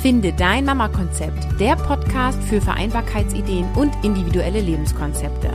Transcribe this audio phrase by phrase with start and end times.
[0.00, 5.50] Finde dein Mama-Konzept, der Podcast für Vereinbarkeitsideen und individuelle Lebenskonzepte.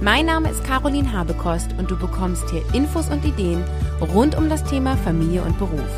[0.00, 3.64] Mein Name ist Caroline Habekost und du bekommst hier Infos und Ideen
[4.14, 5.90] rund um das Thema Familie und Beruf.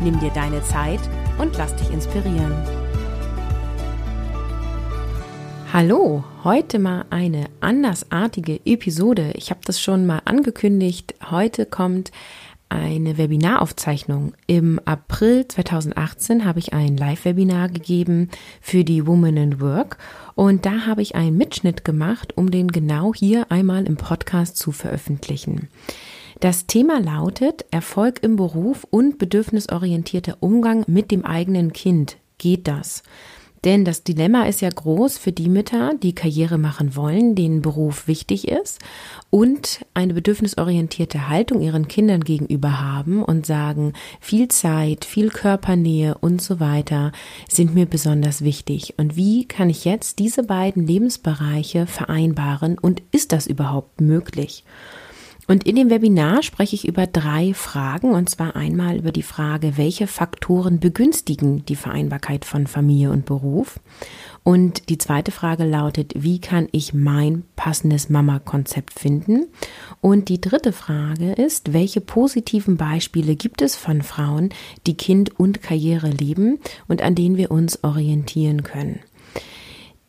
[0.00, 1.00] Nimm dir deine Zeit
[1.38, 2.54] und lass dich inspirieren.
[5.72, 9.32] Hallo, heute mal eine andersartige Episode.
[9.34, 11.16] Ich habe das schon mal angekündigt.
[11.28, 12.12] Heute kommt
[12.72, 14.34] eine Webinaraufzeichnung.
[14.46, 19.98] Im April 2018 habe ich ein Live-Webinar gegeben für die Woman in Work
[20.34, 24.72] und da habe ich einen Mitschnitt gemacht, um den genau hier einmal im Podcast zu
[24.72, 25.68] veröffentlichen.
[26.40, 32.16] Das Thema lautet Erfolg im Beruf und bedürfnisorientierter Umgang mit dem eigenen Kind.
[32.38, 33.02] Geht das?
[33.64, 38.08] Denn das Dilemma ist ja groß für die Mütter, die Karriere machen wollen, denen Beruf
[38.08, 38.80] wichtig ist
[39.30, 46.42] und eine bedürfnisorientierte Haltung ihren Kindern gegenüber haben und sagen, viel Zeit, viel Körpernähe und
[46.42, 47.12] so weiter
[47.48, 48.94] sind mir besonders wichtig.
[48.96, 54.64] Und wie kann ich jetzt diese beiden Lebensbereiche vereinbaren und ist das überhaupt möglich?
[55.48, 59.76] Und in dem Webinar spreche ich über drei Fragen, und zwar einmal über die Frage,
[59.76, 63.80] welche Faktoren begünstigen die Vereinbarkeit von Familie und Beruf.
[64.44, 69.46] Und die zweite Frage lautet, wie kann ich mein passendes Mama-Konzept finden?
[70.00, 74.50] Und die dritte Frage ist, welche positiven Beispiele gibt es von Frauen,
[74.86, 79.00] die Kind und Karriere leben und an denen wir uns orientieren können?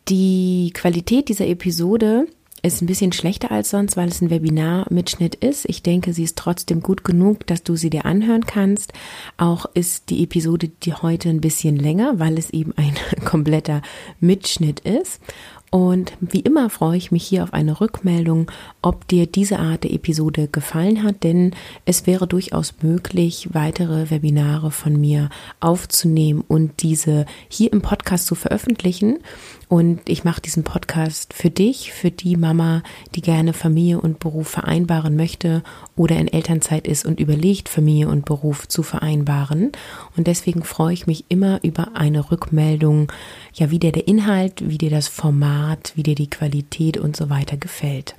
[0.08, 2.26] Die Qualität dieser Episode
[2.64, 5.68] ist ein bisschen schlechter als sonst, weil es ein Webinar-Mitschnitt ist.
[5.68, 8.92] Ich denke, sie ist trotzdem gut genug, dass du sie dir anhören kannst.
[9.36, 13.82] Auch ist die Episode die heute ein bisschen länger, weil es eben ein kompletter
[14.18, 15.20] Mitschnitt ist.
[15.74, 18.48] Und wie immer freue ich mich hier auf eine Rückmeldung,
[18.80, 21.50] ob dir diese Art der Episode gefallen hat, denn
[21.84, 28.36] es wäre durchaus möglich, weitere Webinare von mir aufzunehmen und diese hier im Podcast zu
[28.36, 29.18] veröffentlichen.
[29.74, 32.84] Und ich mache diesen Podcast für dich, für die Mama,
[33.16, 35.64] die gerne Familie und Beruf vereinbaren möchte
[35.96, 39.72] oder in Elternzeit ist und überlegt, Familie und Beruf zu vereinbaren.
[40.16, 43.10] Und deswegen freue ich mich immer über eine Rückmeldung,
[43.52, 47.28] ja, wie dir der Inhalt, wie dir das Format, wie dir die Qualität und so
[47.28, 48.14] weiter gefällt.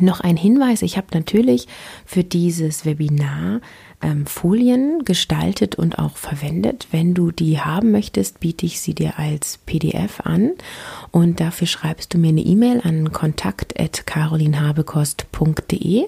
[0.00, 1.68] Noch ein Hinweis, ich habe natürlich
[2.04, 3.60] für dieses Webinar
[4.02, 6.88] ähm, Folien gestaltet und auch verwendet.
[6.90, 10.52] Wenn du die haben möchtest, biete ich sie dir als PDF an
[11.10, 16.04] und dafür schreibst du mir eine E-Mail an kontakt@carolinhabekost.de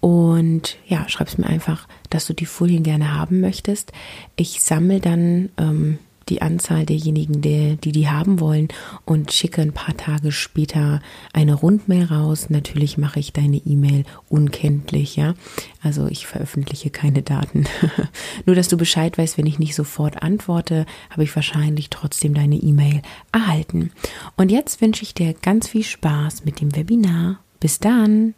[0.00, 3.92] und ja, schreibst mir einfach, dass du die Folien gerne haben möchtest.
[4.36, 8.68] Ich sammle dann ähm, die Anzahl derjenigen, die, die die haben wollen
[9.04, 11.00] und schicke ein paar Tage später
[11.32, 12.50] eine Rundmail raus.
[12.50, 15.34] Natürlich mache ich deine E-Mail unkenntlich, ja.
[15.82, 17.64] Also ich veröffentliche keine Daten.
[18.46, 22.56] Nur, dass du Bescheid weißt, wenn ich nicht sofort antworte, habe ich wahrscheinlich trotzdem deine
[22.56, 23.02] E-Mail
[23.32, 23.90] erhalten.
[24.36, 27.40] Und jetzt wünsche ich dir ganz viel Spaß mit dem Webinar.
[27.60, 28.34] Bis dann!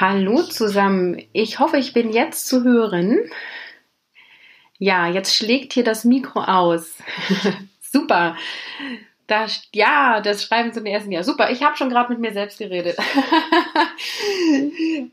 [0.00, 1.22] Hallo zusammen.
[1.32, 3.16] Ich hoffe, ich bin jetzt zu hören.
[4.78, 6.96] Ja, jetzt schlägt hier das Mikro aus.
[7.80, 8.36] Super.
[9.26, 11.24] Das, ja, das Schreiben zum ersten Jahr.
[11.24, 12.96] Super, ich habe schon gerade mit mir selbst geredet.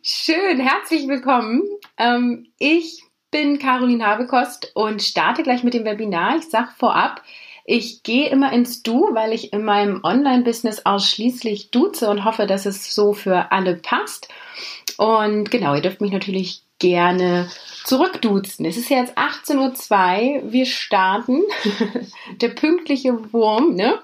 [0.03, 1.61] Schön, herzlich willkommen.
[1.97, 6.38] Ähm, ich bin Caroline Habekost und starte gleich mit dem Webinar.
[6.38, 7.22] Ich sage vorab,
[7.63, 12.66] ich gehe immer ins Du, weil ich in meinem Online-Business ausschließlich duze und hoffe, dass
[12.66, 14.28] es so für alle passt.
[15.01, 17.50] Und genau, ihr dürft mich natürlich gerne
[17.85, 18.67] zurückduzen.
[18.67, 20.51] Es ist jetzt 18.02 Uhr.
[20.51, 21.41] Wir starten.
[22.41, 23.97] Der pünktliche Wurm, ne?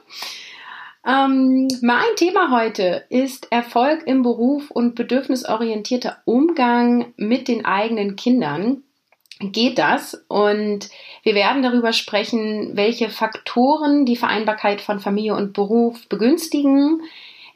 [1.06, 8.81] Ähm, mein Thema heute ist Erfolg im Beruf und bedürfnisorientierter Umgang mit den eigenen Kindern.
[9.40, 10.25] Geht das?
[10.28, 10.90] Und
[11.22, 17.03] wir werden darüber sprechen, welche Faktoren die Vereinbarkeit von Familie und Beruf begünstigen,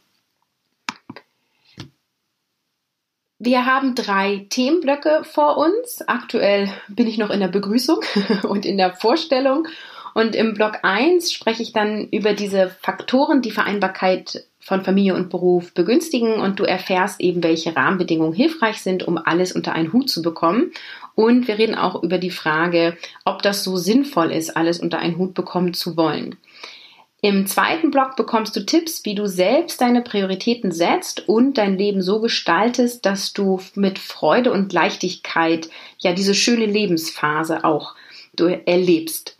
[3.44, 6.04] Wir haben drei Themenblöcke vor uns.
[6.06, 7.98] Aktuell bin ich noch in der Begrüßung
[8.44, 9.68] und in der Vorstellung.
[10.14, 15.32] Und im Block 1 spreche ich dann über diese Faktoren, die Vereinbarkeit von Familie und
[15.32, 20.12] Beruf begünstigen und du erfährst eben, welche Rahmenbedingungen hilfreich sind, um alles unter einen Hut
[20.12, 20.72] zu bekommen.
[21.16, 22.96] Und wir reden auch über die Frage,
[23.26, 26.38] ob das so sinnvoll ist, alles unter einen Hut bekommen zu wollen.
[27.23, 32.01] Im zweiten Block bekommst du Tipps, wie du selbst deine Prioritäten setzt und dein Leben
[32.01, 35.69] so gestaltest, dass du mit Freude und Leichtigkeit
[36.00, 37.94] ja diese schöne Lebensphase auch
[38.65, 39.38] erlebst.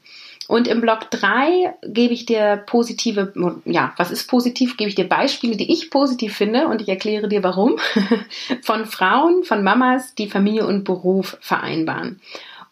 [0.48, 3.34] Und im Block 3 gebe ich dir positive,
[3.66, 4.78] ja, was ist positiv?
[4.78, 7.80] Gebe ich dir Beispiele, die ich positiv finde und ich erkläre dir warum.
[8.62, 12.20] Von Frauen, von Mamas, die Familie und Beruf vereinbaren.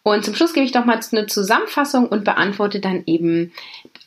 [0.02, 3.52] Und zum Schluss gebe ich doch mal eine Zusammenfassung und beantworte dann eben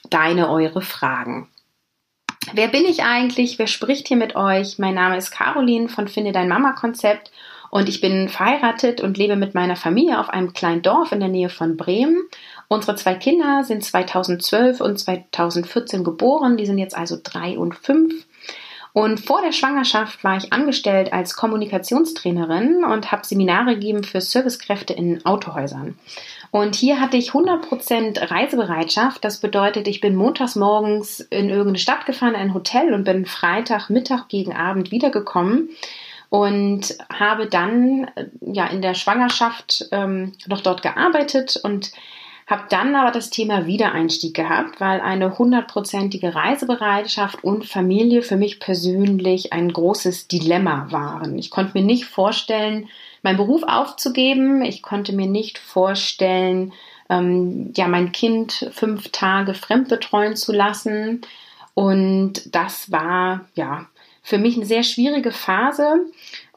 [0.10, 1.50] deine, eure Fragen.
[2.54, 3.58] Wer bin ich eigentlich?
[3.58, 4.80] Wer spricht hier mit euch?
[4.80, 7.32] Mein Name ist Caroline von Finde dein Mama Konzept
[7.70, 11.30] und ich bin verheiratet und lebe mit meiner Familie auf einem kleinen Dorf in der
[11.30, 12.22] Nähe von Bremen.
[12.68, 18.14] Unsere zwei Kinder sind 2012 und 2014 geboren, die sind jetzt also drei und fünf.
[18.94, 24.94] Und vor der Schwangerschaft war ich angestellt als Kommunikationstrainerin und habe Seminare gegeben für Servicekräfte
[24.94, 25.98] in Autohäusern.
[26.52, 29.26] Und hier hatte ich 100% Reisebereitschaft.
[29.26, 33.90] Das bedeutet, ich bin montags morgens in irgendeine Stadt gefahren, ein Hotel und bin Freitag,
[33.90, 35.70] Mittag gegen Abend wiedergekommen
[36.30, 38.12] und habe dann
[38.42, 41.92] ja in der Schwangerschaft ähm, noch dort gearbeitet und
[42.48, 48.60] habe dann aber das Thema Wiedereinstieg gehabt, weil eine hundertprozentige Reisebereitschaft und Familie für mich
[48.60, 51.38] persönlich ein großes Dilemma waren.
[51.38, 52.90] Ich konnte mir nicht vorstellen,
[53.22, 54.64] meinen Beruf aufzugeben.
[54.64, 56.74] Ich konnte mir nicht vorstellen,
[57.10, 61.22] ähm, ja, mein Kind fünf Tage fremd betreuen zu lassen.
[61.74, 63.88] Und das war, ja,
[64.22, 66.06] für mich eine sehr schwierige Phase.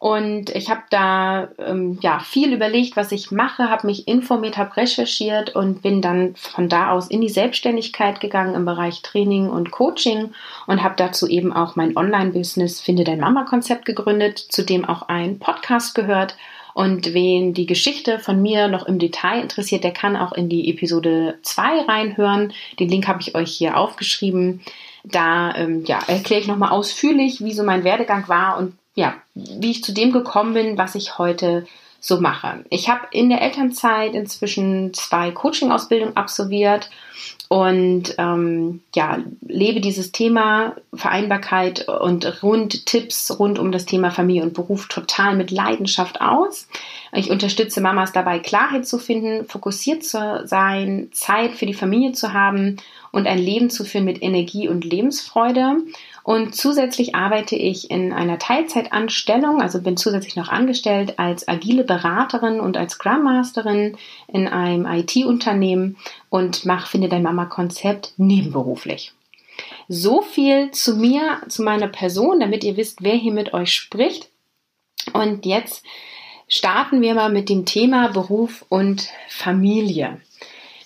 [0.06, 4.76] Und ich habe da ähm, ja viel überlegt, was ich mache, habe mich informiert, habe
[4.76, 9.72] recherchiert und bin dann von da aus in die Selbstständigkeit gegangen im Bereich Training und
[9.72, 10.30] Coaching
[10.68, 15.40] und habe dazu eben auch mein Online-Business Finde dein Mama-Konzept gegründet, zu dem auch ein
[15.40, 16.36] Podcast gehört.
[16.72, 20.70] Und wen die Geschichte von mir noch im Detail interessiert, der kann auch in die
[20.70, 22.52] Episode 2 reinhören.
[22.78, 24.60] Den Link habe ich euch hier aufgeschrieben.
[25.02, 29.70] Da ähm, ja, erkläre ich nochmal ausführlich, wie so mein Werdegang war und ja, wie
[29.70, 31.66] ich zu dem gekommen bin, was ich heute
[32.00, 32.64] so mache.
[32.70, 36.90] Ich habe in der Elternzeit inzwischen zwei Coaching-Ausbildungen absolviert
[37.48, 44.42] und ähm, ja, lebe dieses Thema Vereinbarkeit und rund Tipps rund um das Thema Familie
[44.42, 46.68] und Beruf total mit Leidenschaft aus.
[47.12, 52.32] Ich unterstütze Mamas dabei, Klarheit zu finden, fokussiert zu sein, Zeit für die Familie zu
[52.32, 52.76] haben
[53.12, 55.76] und ein Leben zu führen mit Energie und Lebensfreude.
[56.26, 62.58] Und zusätzlich arbeite ich in einer Teilzeitanstellung, also bin zusätzlich noch angestellt als agile Beraterin
[62.58, 63.96] und als Scrum Masterin
[64.26, 65.96] in einem IT-Unternehmen
[66.28, 69.12] und mache Finde dein Mama Konzept nebenberuflich.
[69.86, 74.28] So viel zu mir, zu meiner Person, damit ihr wisst, wer hier mit euch spricht.
[75.12, 75.84] Und jetzt
[76.48, 80.20] starten wir mal mit dem Thema Beruf und Familie.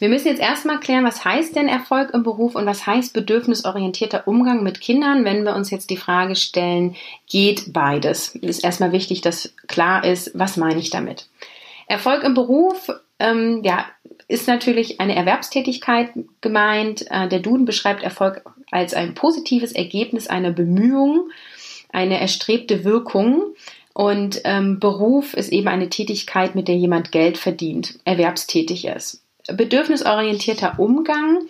[0.01, 4.27] Wir müssen jetzt erstmal klären, was heißt denn Erfolg im Beruf und was heißt bedürfnisorientierter
[4.27, 6.97] Umgang mit Kindern, wenn wir uns jetzt die Frage stellen,
[7.29, 8.35] geht beides?
[8.37, 11.29] Es ist erstmal wichtig, dass klar ist, was meine ich damit.
[11.87, 13.85] Erfolg im Beruf, ähm, ja,
[14.27, 17.05] ist natürlich eine Erwerbstätigkeit gemeint.
[17.11, 21.29] Äh, der Duden beschreibt Erfolg als ein positives Ergebnis einer Bemühung,
[21.93, 23.55] eine erstrebte Wirkung.
[23.93, 29.21] Und ähm, Beruf ist eben eine Tätigkeit, mit der jemand Geld verdient, erwerbstätig ist
[29.53, 31.49] bedürfnisorientierter Umgang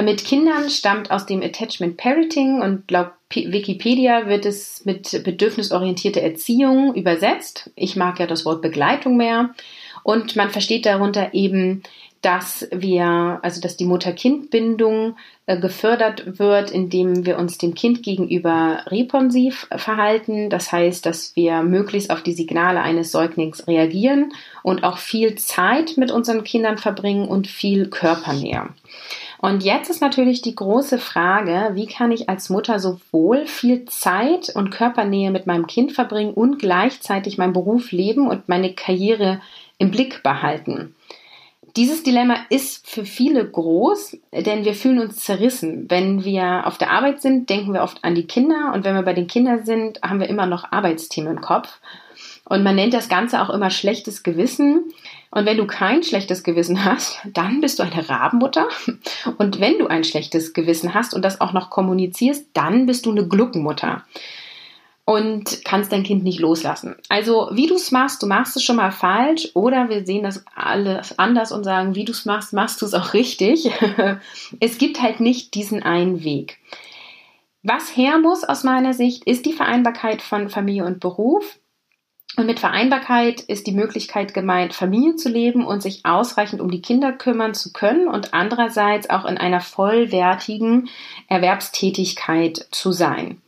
[0.00, 6.94] mit Kindern stammt aus dem Attachment Parenting und laut Wikipedia wird es mit bedürfnisorientierter Erziehung
[6.94, 7.70] übersetzt.
[7.76, 9.54] Ich mag ja das Wort Begleitung mehr.
[10.02, 11.82] Und man versteht darunter eben
[12.22, 15.16] dass wir, also dass die Mutter-Kind-Bindung
[15.46, 20.48] äh, gefördert wird, indem wir uns dem Kind gegenüber responsiv verhalten.
[20.48, 24.32] Das heißt, dass wir möglichst auf die Signale eines Säuglings reagieren
[24.62, 28.68] und auch viel Zeit mit unseren Kindern verbringen und viel Körpernähe.
[29.38, 34.54] Und jetzt ist natürlich die große Frage, wie kann ich als Mutter sowohl viel Zeit
[34.54, 39.40] und Körpernähe mit meinem Kind verbringen und gleichzeitig meinen Beruf leben und meine Karriere
[39.82, 40.94] im Blick behalten?
[41.76, 45.86] Dieses Dilemma ist für viele groß, denn wir fühlen uns zerrissen.
[45.88, 49.02] Wenn wir auf der Arbeit sind, denken wir oft an die Kinder und wenn wir
[49.02, 51.80] bei den Kindern sind, haben wir immer noch Arbeitsthemen im Kopf.
[52.44, 54.92] Und man nennt das Ganze auch immer schlechtes Gewissen.
[55.30, 58.68] Und wenn du kein schlechtes Gewissen hast, dann bist du eine Rabenmutter.
[59.38, 63.10] Und wenn du ein schlechtes Gewissen hast und das auch noch kommunizierst, dann bist du
[63.10, 64.04] eine Gluckenmutter
[65.04, 66.94] und kannst dein Kind nicht loslassen.
[67.08, 70.44] Also wie du es machst, du machst es schon mal falsch oder wir sehen das
[70.54, 73.70] alles anders und sagen, wie du es machst, machst du es auch richtig.
[74.60, 76.58] es gibt halt nicht diesen einen Weg.
[77.64, 81.58] Was her muss aus meiner Sicht, ist die Vereinbarkeit von Familie und Beruf.
[82.36, 86.80] Und mit Vereinbarkeit ist die Möglichkeit gemeint, Familie zu leben und sich ausreichend um die
[86.80, 90.88] Kinder kümmern zu können und andererseits auch in einer vollwertigen
[91.28, 93.42] Erwerbstätigkeit zu sein.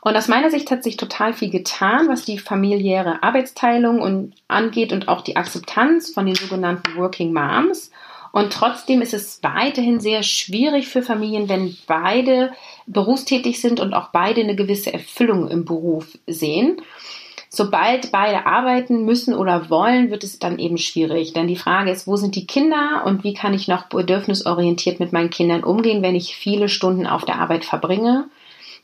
[0.00, 4.92] Und aus meiner Sicht hat sich total viel getan, was die familiäre Arbeitsteilung und angeht
[4.92, 7.90] und auch die Akzeptanz von den sogenannten Working Moms.
[8.30, 12.52] Und trotzdem ist es weiterhin sehr schwierig für Familien, wenn beide
[12.86, 16.80] berufstätig sind und auch beide eine gewisse Erfüllung im Beruf sehen.
[17.50, 21.32] Sobald beide arbeiten müssen oder wollen, wird es dann eben schwierig.
[21.32, 25.12] Denn die Frage ist, wo sind die Kinder und wie kann ich noch bedürfnisorientiert mit
[25.12, 28.28] meinen Kindern umgehen, wenn ich viele Stunden auf der Arbeit verbringe?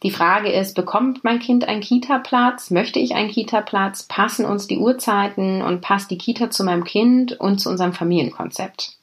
[0.05, 2.71] Die Frage ist, bekommt mein Kind einen Kita-Platz?
[2.71, 4.03] Möchte ich einen Kita-Platz?
[4.03, 8.99] Passen uns die Uhrzeiten und passt die Kita zu meinem Kind und zu unserem Familienkonzept?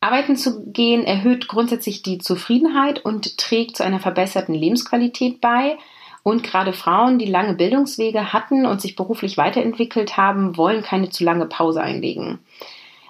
[0.00, 5.78] Arbeiten zu gehen erhöht grundsätzlich die Zufriedenheit und trägt zu einer verbesserten Lebensqualität bei.
[6.24, 11.22] Und gerade Frauen, die lange Bildungswege hatten und sich beruflich weiterentwickelt haben, wollen keine zu
[11.22, 12.40] lange Pause einlegen.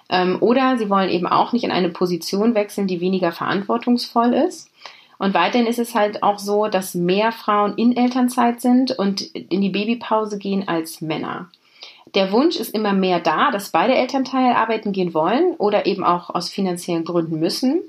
[0.09, 4.69] Ähm, oder sie wollen eben auch nicht in eine Position wechseln, die weniger verantwortungsvoll ist.
[5.19, 9.61] Und weiterhin ist es halt auch so, dass mehr Frauen in Elternzeit sind und in
[9.61, 11.49] die Babypause gehen als Männer.
[12.15, 16.29] Der Wunsch ist immer mehr da, dass beide Elternteile arbeiten gehen wollen oder eben auch
[16.29, 17.81] aus finanziellen Gründen müssen.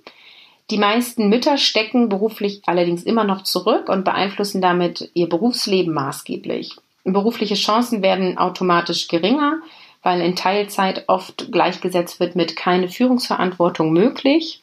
[0.71, 6.77] Die meisten Mütter stecken beruflich allerdings immer noch zurück und beeinflussen damit ihr Berufsleben maßgeblich.
[7.05, 9.61] Berufliche Chancen werden automatisch geringer,
[10.03, 14.61] weil in Teilzeit oft gleichgesetzt wird mit keine Führungsverantwortung möglich.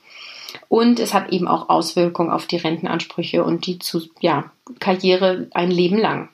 [0.67, 5.71] Und es hat eben auch Auswirkungen auf die Rentenansprüche und die zu, ja, Karriere ein
[5.71, 6.29] Leben lang.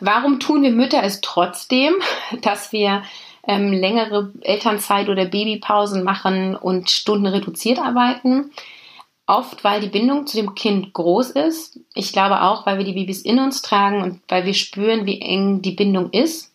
[0.00, 1.94] Warum tun wir Mütter es trotzdem,
[2.42, 3.02] dass wir
[3.46, 8.50] ähm, längere Elternzeit oder Babypausen machen und Stunden reduziert arbeiten?
[9.28, 11.80] Oft, weil die Bindung zu dem Kind groß ist.
[11.94, 15.20] Ich glaube auch, weil wir die Babys in uns tragen und weil wir spüren, wie
[15.20, 16.52] eng die Bindung ist.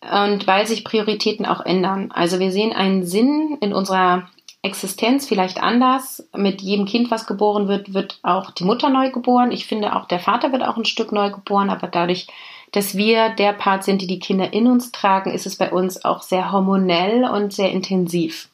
[0.00, 2.12] Und weil sich Prioritäten auch ändern.
[2.12, 4.28] Also wir sehen einen Sinn in unserer
[4.62, 6.28] Existenz vielleicht anders.
[6.34, 9.52] Mit jedem Kind, was geboren wird, wird auch die Mutter neu geboren.
[9.52, 12.26] Ich finde, auch der Vater wird auch ein Stück neu geboren, aber dadurch,
[12.72, 16.04] dass wir der Part sind, die die Kinder in uns tragen, ist es bei uns
[16.04, 18.48] auch sehr hormonell und sehr intensiv.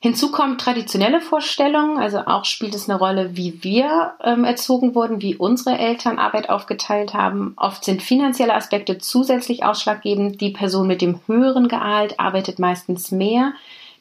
[0.00, 5.22] Hinzu kommt traditionelle Vorstellungen, also auch spielt es eine Rolle, wie wir ähm, erzogen wurden,
[5.22, 7.54] wie unsere Eltern Arbeit aufgeteilt haben.
[7.56, 10.40] Oft sind finanzielle Aspekte zusätzlich ausschlaggebend.
[10.40, 13.54] Die Person mit dem höheren Gehalt arbeitet meistens mehr,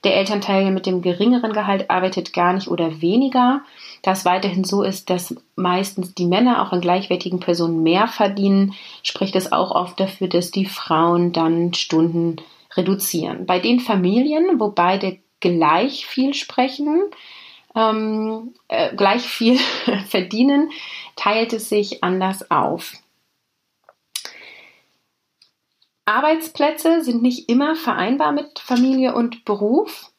[0.05, 3.61] der Elternteil mit dem geringeren Gehalt arbeitet gar nicht oder weniger.
[4.03, 8.73] Da es weiterhin so ist, dass meistens die Männer auch an gleichwertigen Personen mehr verdienen,
[9.03, 12.37] spricht es auch oft dafür, dass die Frauen dann Stunden
[12.75, 13.45] reduzieren.
[13.45, 17.01] Bei den Familien, wo beide gleich viel sprechen,
[17.75, 19.57] ähm, äh, gleich viel
[20.07, 20.71] verdienen,
[21.15, 22.93] teilt es sich anders auf.
[26.05, 30.11] Arbeitsplätze sind nicht immer vereinbar mit Familie und Beruf.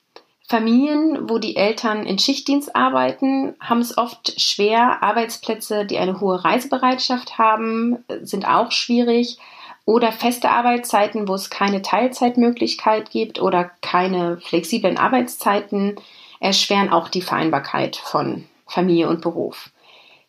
[0.49, 5.02] Familien, wo die Eltern in Schichtdienst arbeiten, haben es oft schwer.
[5.02, 9.38] Arbeitsplätze, die eine hohe Reisebereitschaft haben, sind auch schwierig.
[9.85, 15.97] Oder feste Arbeitszeiten, wo es keine Teilzeitmöglichkeit gibt oder keine flexiblen Arbeitszeiten,
[16.40, 19.71] erschweren auch die Vereinbarkeit von Familie und Beruf.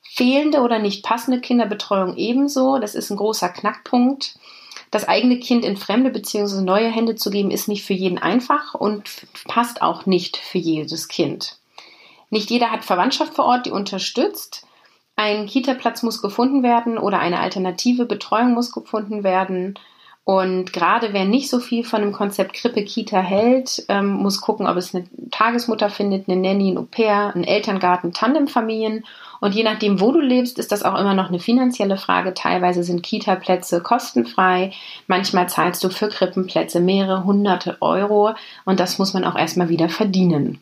[0.04, 2.78] Fehlende oder nicht passende Kinderbetreuung ebenso.
[2.78, 4.36] Das ist ein großer Knackpunkt.
[4.91, 6.62] Das eigene Kind in fremde bzw.
[6.62, 9.10] neue Hände zu geben, ist nicht für jeden einfach und
[9.48, 11.58] passt auch nicht für jedes Kind.
[12.29, 14.65] Nicht jeder hat Verwandtschaft vor Ort, die unterstützt.
[15.15, 19.79] Ein Kita-Platz muss gefunden werden oder eine alternative Betreuung muss gefunden werden.
[20.28, 24.76] Und gerade wer nicht so viel von dem Konzept Krippe-Kita hält, ähm, muss gucken, ob
[24.76, 29.06] es eine Tagesmutter findet, eine Nanny, ein Au-pair, einen Elterngarten, Tandemfamilien
[29.40, 32.34] und je nachdem, wo du lebst, ist das auch immer noch eine finanzielle Frage.
[32.34, 34.74] Teilweise sind Kita-Plätze kostenfrei.
[35.08, 38.32] Manchmal zahlst du für Krippenplätze mehrere hunderte Euro
[38.66, 40.60] und das muss man auch erstmal wieder verdienen.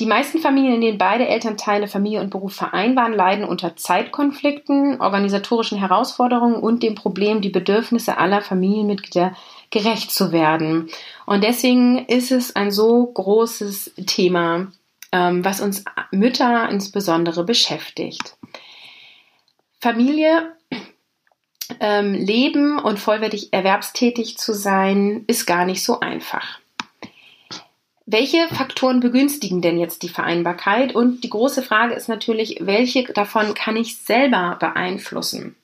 [0.00, 5.76] Die meisten Familien, in denen beide Elternteile Familie und Beruf vereinbaren, leiden unter Zeitkonflikten, organisatorischen
[5.76, 9.36] Herausforderungen und dem Problem, die Bedürfnisse aller Familienmitglieder
[9.70, 10.88] gerecht zu werden.
[11.26, 14.72] Und deswegen ist es ein so großes Thema,
[15.12, 18.38] ähm, was uns Mütter insbesondere beschäftigt.
[19.82, 20.56] Familie
[21.78, 26.58] ähm, leben und vollwertig erwerbstätig zu sein, ist gar nicht so einfach.
[28.12, 30.96] Welche Faktoren begünstigen denn jetzt die Vereinbarkeit?
[30.96, 35.54] Und die große Frage ist natürlich, welche davon kann ich selber beeinflussen?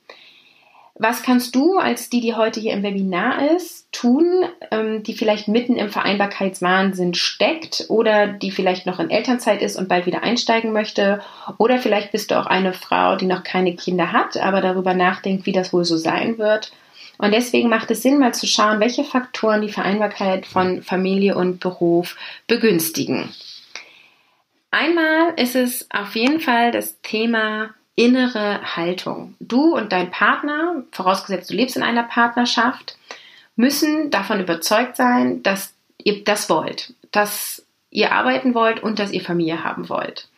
[0.94, 5.48] Was kannst du als die, die heute hier im Webinar ist, tun, ähm, die vielleicht
[5.48, 10.72] mitten im Vereinbarkeitswahnsinn steckt oder die vielleicht noch in Elternzeit ist und bald wieder einsteigen
[10.72, 11.22] möchte?
[11.58, 15.46] Oder vielleicht bist du auch eine Frau, die noch keine Kinder hat, aber darüber nachdenkt,
[15.46, 16.70] wie das wohl so sein wird.
[17.18, 21.60] Und deswegen macht es Sinn, mal zu schauen, welche Faktoren die Vereinbarkeit von Familie und
[21.60, 23.30] Beruf begünstigen.
[24.70, 29.34] Einmal ist es auf jeden Fall das Thema innere Haltung.
[29.40, 32.98] Du und dein Partner, vorausgesetzt du lebst in einer Partnerschaft,
[33.56, 35.72] müssen davon überzeugt sein, dass
[36.04, 40.28] ihr das wollt, dass ihr arbeiten wollt und dass ihr Familie haben wollt.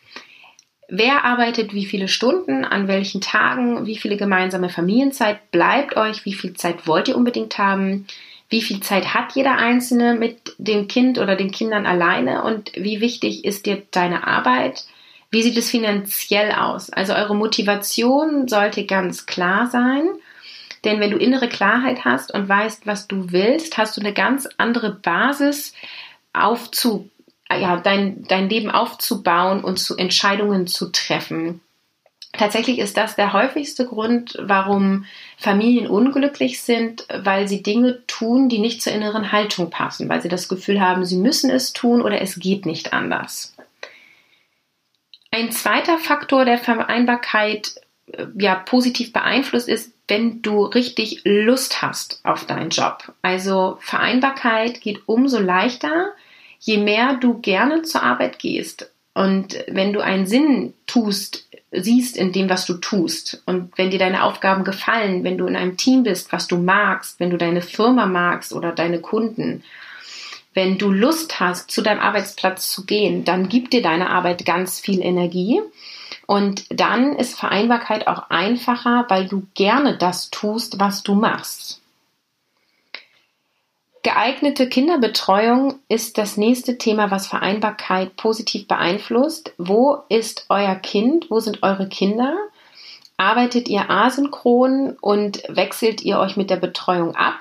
[0.89, 6.33] Wer arbeitet wie viele Stunden, an welchen Tagen, wie viele gemeinsame Familienzeit bleibt euch, wie
[6.33, 8.07] viel Zeit wollt ihr unbedingt haben,
[8.49, 13.01] wie viel Zeit hat jeder Einzelne mit dem Kind oder den Kindern alleine und wie
[13.01, 14.85] wichtig ist dir deine Arbeit?
[15.29, 16.89] Wie sieht es finanziell aus?
[16.89, 20.09] Also eure Motivation sollte ganz klar sein.
[20.85, 24.47] Denn wenn du innere Klarheit hast und weißt, was du willst, hast du eine ganz
[24.57, 25.73] andere Basis
[26.33, 27.09] aufzu,
[27.55, 31.61] ja, dein, dein Leben aufzubauen und zu Entscheidungen zu treffen.
[32.33, 35.05] Tatsächlich ist das der häufigste Grund, warum
[35.37, 40.29] Familien unglücklich sind, weil sie Dinge tun, die nicht zur inneren Haltung passen, weil sie
[40.29, 43.55] das Gefühl haben, sie müssen es tun oder es geht nicht anders.
[45.31, 47.75] Ein zweiter Faktor der Vereinbarkeit
[48.11, 53.13] äh, ja positiv beeinflusst ist, wenn du richtig Lust hast auf deinen Job.
[53.21, 56.13] Also Vereinbarkeit geht umso leichter,
[56.59, 62.31] je mehr du gerne zur Arbeit gehst und wenn du einen Sinn tust, siehst in
[62.31, 66.03] dem, was du tust und wenn dir deine Aufgaben gefallen, wenn du in einem Team
[66.03, 69.63] bist, was du magst, wenn du deine Firma magst oder deine Kunden
[70.53, 74.79] wenn du Lust hast, zu deinem Arbeitsplatz zu gehen, dann gibt dir deine Arbeit ganz
[74.79, 75.61] viel Energie.
[76.25, 81.81] Und dann ist Vereinbarkeit auch einfacher, weil du gerne das tust, was du machst.
[84.01, 89.51] Geeignete Kinderbetreuung ist das nächste Thema, was Vereinbarkeit positiv beeinflusst.
[89.57, 91.29] Wo ist euer Kind?
[91.29, 92.37] Wo sind eure Kinder?
[93.17, 97.39] Arbeitet ihr asynchron und wechselt ihr euch mit der Betreuung ab?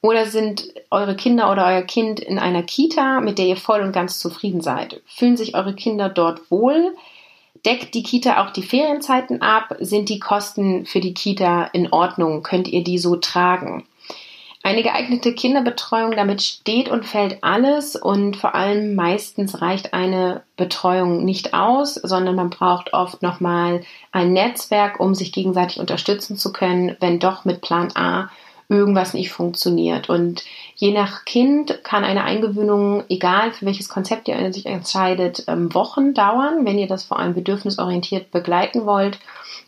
[0.00, 3.92] Oder sind eure Kinder oder euer Kind in einer Kita, mit der ihr voll und
[3.92, 5.00] ganz zufrieden seid?
[5.06, 6.96] Fühlen sich eure Kinder dort wohl?
[7.64, 9.76] Deckt die Kita auch die Ferienzeiten ab?
[9.78, 12.42] Sind die Kosten für die Kita in Ordnung?
[12.42, 13.86] Könnt ihr die so tragen?
[14.66, 21.22] Eine geeignete Kinderbetreuung, damit steht und fällt alles und vor allem meistens reicht eine Betreuung
[21.22, 26.96] nicht aus, sondern man braucht oft nochmal ein Netzwerk, um sich gegenseitig unterstützen zu können,
[27.00, 28.30] wenn doch mit Plan A
[28.70, 30.08] irgendwas nicht funktioniert.
[30.08, 30.42] Und
[30.76, 36.14] je nach Kind kann eine Eingewöhnung, egal für welches Konzept ihr sich entscheidet, ähm, Wochen
[36.14, 39.18] dauern, wenn ihr das vor allem bedürfnisorientiert begleiten wollt.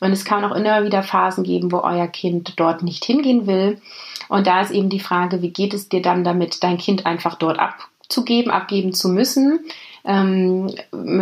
[0.00, 3.78] Und es kann auch immer wieder Phasen geben, wo euer Kind dort nicht hingehen will.
[4.28, 7.36] Und da ist eben die Frage, wie geht es dir dann damit, dein Kind einfach
[7.36, 9.60] dort abzugeben, abgeben zu müssen?
[10.06, 10.72] Ähm,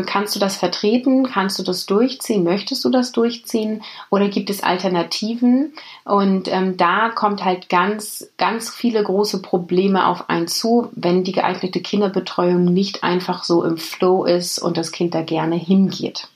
[0.05, 1.25] kannst du das vertreten?
[1.25, 2.45] Kannst du das durchziehen?
[2.45, 3.83] Möchtest du das durchziehen?
[4.11, 5.73] Oder gibt es Alternativen?
[6.05, 11.33] Und ähm, da kommt halt ganz, ganz viele große Probleme auf einen zu, wenn die
[11.33, 16.29] geeignete Kinderbetreuung nicht einfach so im Flow ist und das Kind da gerne hingeht.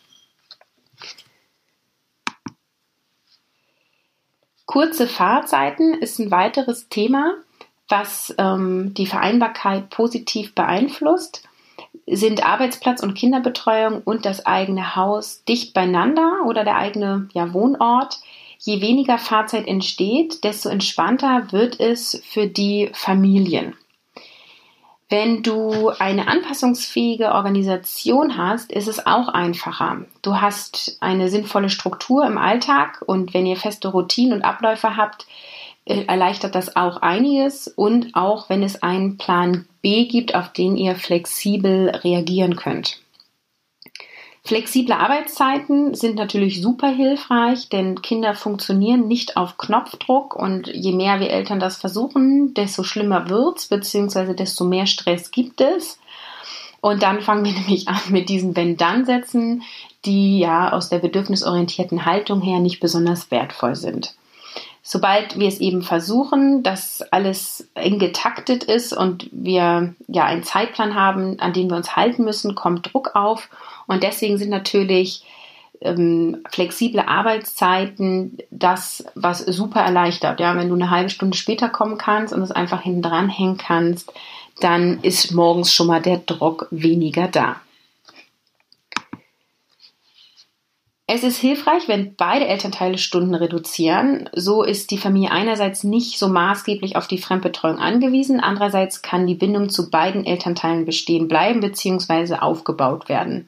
[4.69, 7.35] Kurze Fahrzeiten ist ein weiteres Thema,
[7.89, 11.49] was ähm, die Vereinbarkeit positiv beeinflusst
[12.11, 18.21] sind Arbeitsplatz und Kinderbetreuung und das eigene Haus dicht beieinander oder der eigene ja, Wohnort.
[18.59, 23.75] Je weniger Fahrzeit entsteht, desto entspannter wird es für die Familien.
[25.11, 30.05] Wenn du eine anpassungsfähige Organisation hast, ist es auch einfacher.
[30.21, 35.27] Du hast eine sinnvolle Struktur im Alltag und wenn ihr feste Routinen und Abläufe habt,
[35.87, 40.77] äh, erleichtert das auch einiges und auch wenn es einen Plan B gibt, auf den
[40.77, 43.01] ihr flexibel reagieren könnt.
[44.49, 51.21] Flexible Arbeitszeiten sind natürlich super hilfreich, denn Kinder funktionieren nicht auf Knopfdruck und je mehr
[51.21, 55.99] wir Eltern das versuchen, desto schlimmer wird's, beziehungsweise desto mehr Stress gibt es.
[56.81, 59.65] Und dann fangen wir nämlich an mit diesen Wenn-Dann-Sätzen,
[60.07, 64.15] die ja aus der bedürfnisorientierten Haltung her nicht besonders wertvoll sind.
[64.83, 70.95] Sobald wir es eben versuchen, dass alles eng getaktet ist und wir ja einen Zeitplan
[70.95, 73.51] haben, an den wir uns halten müssen, kommt Druck auf.
[73.89, 75.25] Und deswegen sind natürlich
[75.81, 80.39] ähm, flexible Arbeitszeiten das, was super erleichtert.
[80.39, 83.57] Ja, wenn du eine halbe Stunde später kommen kannst und es einfach hinten dran hängen
[83.57, 84.13] kannst,
[84.61, 87.57] dann ist morgens schon mal der Druck weniger da.
[91.11, 94.29] Es ist hilfreich, wenn beide Elternteile Stunden reduzieren.
[94.35, 99.35] So ist die Familie einerseits nicht so maßgeblich auf die Fremdbetreuung angewiesen, andererseits kann die
[99.35, 102.35] Bindung zu beiden Elternteilen bestehen bleiben bzw.
[102.35, 103.47] aufgebaut werden.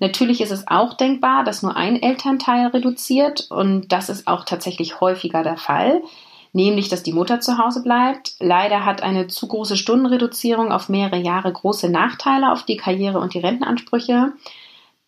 [0.00, 5.00] Natürlich ist es auch denkbar, dass nur ein Elternteil reduziert und das ist auch tatsächlich
[5.00, 6.02] häufiger der Fall,
[6.52, 8.34] nämlich dass die Mutter zu Hause bleibt.
[8.40, 13.34] Leider hat eine zu große Stundenreduzierung auf mehrere Jahre große Nachteile auf die Karriere und
[13.34, 14.32] die Rentenansprüche.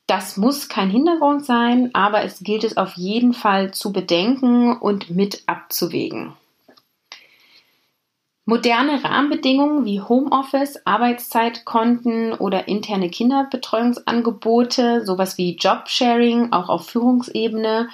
[0.06, 5.10] Das muss kein Hintergrund sein, aber es gilt es auf jeden Fall zu bedenken und
[5.10, 6.32] mit abzuwägen.
[8.48, 17.88] Moderne Rahmenbedingungen wie Homeoffice, Arbeitszeitkonten oder interne Kinderbetreuungsangebote, sowas wie Jobsharing, auch auf Führungsebene,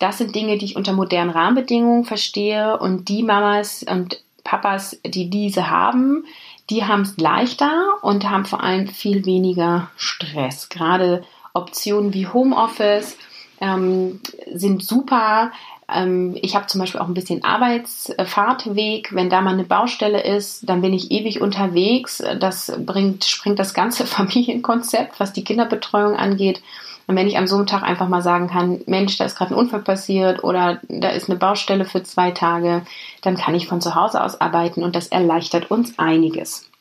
[0.00, 5.30] das sind Dinge, die ich unter modernen Rahmenbedingungen verstehe und die Mamas und Papas, die
[5.30, 6.24] diese haben,
[6.70, 7.70] die haben es leichter
[8.02, 10.68] und haben vor allem viel weniger Stress.
[10.68, 13.16] Gerade Optionen wie Homeoffice
[13.60, 14.18] ähm,
[14.52, 15.52] sind super.
[15.94, 19.14] Ähm, ich habe zum Beispiel auch ein bisschen Arbeitsfahrtweg.
[19.14, 22.22] Wenn da mal eine Baustelle ist, dann bin ich ewig unterwegs.
[22.40, 26.62] Das bringt, springt das ganze Familienkonzept, was die Kinderbetreuung angeht.
[27.06, 29.54] Und wenn ich am so einem Tag einfach mal sagen kann, Mensch, da ist gerade
[29.54, 32.82] ein Unfall passiert oder da ist eine Baustelle für zwei Tage,
[33.22, 36.71] dann kann ich von zu Hause aus arbeiten und das erleichtert uns einiges.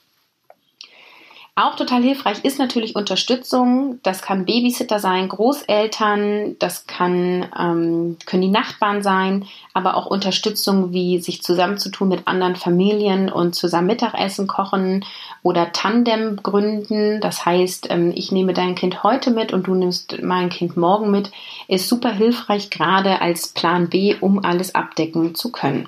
[1.62, 4.00] Auch total hilfreich ist natürlich Unterstützung.
[4.02, 10.92] Das kann Babysitter sein, Großeltern, das kann, ähm, können die Nachbarn sein, aber auch Unterstützung
[10.92, 15.06] wie sich zusammenzutun mit anderen Familien und zusammen Mittagessen kochen
[15.44, 17.22] oder Tandem gründen.
[17.22, 21.12] Das heißt, ähm, ich nehme dein Kind heute mit und du nimmst mein Kind morgen
[21.12, 21.32] mit,
[21.68, 25.88] ist super hilfreich, gerade als Plan B, um alles abdecken zu können.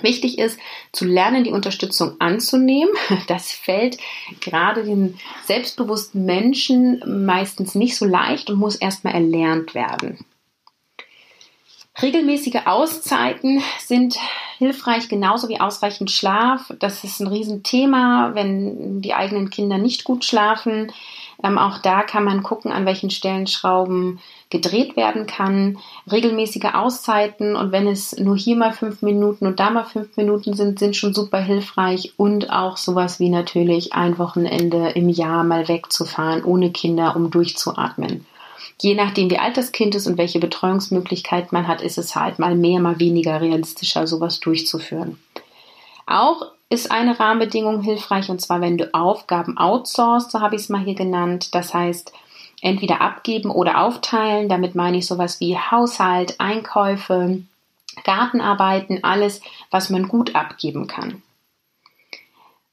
[0.00, 0.60] Wichtig ist,
[0.92, 2.92] zu lernen, die Unterstützung anzunehmen.
[3.26, 3.98] Das fällt
[4.40, 10.24] gerade den selbstbewussten Menschen meistens nicht so leicht und muss erstmal erlernt werden.
[12.00, 14.16] Regelmäßige Auszeiten sind
[14.58, 16.72] hilfreich, genauso wie ausreichend Schlaf.
[16.78, 20.92] Das ist ein Riesenthema, wenn die eigenen Kinder nicht gut schlafen.
[21.42, 24.18] Ähm, auch da kann man gucken, an welchen Stellen Schrauben
[24.50, 25.78] gedreht werden kann.
[26.10, 30.54] Regelmäßige Auszeiten und wenn es nur hier mal fünf Minuten und da mal fünf Minuten
[30.54, 35.68] sind, sind schon super hilfreich und auch sowas wie natürlich ein Wochenende im Jahr mal
[35.68, 38.26] wegzufahren ohne Kinder, um durchzuatmen.
[38.80, 42.38] Je nachdem, wie alt das Kind ist und welche Betreuungsmöglichkeit man hat, ist es halt
[42.38, 45.18] mal mehr, mal weniger realistischer, sowas durchzuführen.
[46.06, 50.68] Auch ist eine Rahmenbedingung hilfreich und zwar, wenn du Aufgaben outsourcest, so habe ich es
[50.68, 51.54] mal hier genannt.
[51.54, 52.12] Das heißt,
[52.60, 54.48] entweder abgeben oder aufteilen.
[54.48, 57.42] Damit meine ich sowas wie Haushalt, Einkäufe,
[58.04, 61.22] Gartenarbeiten, alles, was man gut abgeben kann.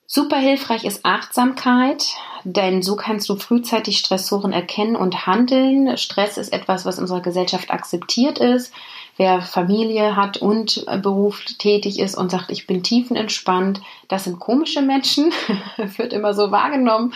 [0.08, 2.06] Super hilfreich ist Achtsamkeit,
[2.44, 5.98] denn so kannst du frühzeitig Stressoren erkennen und handeln.
[5.98, 8.72] Stress ist etwas, was in unserer Gesellschaft akzeptiert ist
[9.18, 14.82] wer Familie hat und Beruf tätig ist und sagt, ich bin tiefenentspannt, das sind komische
[14.82, 15.32] Menschen,
[15.78, 17.14] wird immer so wahrgenommen.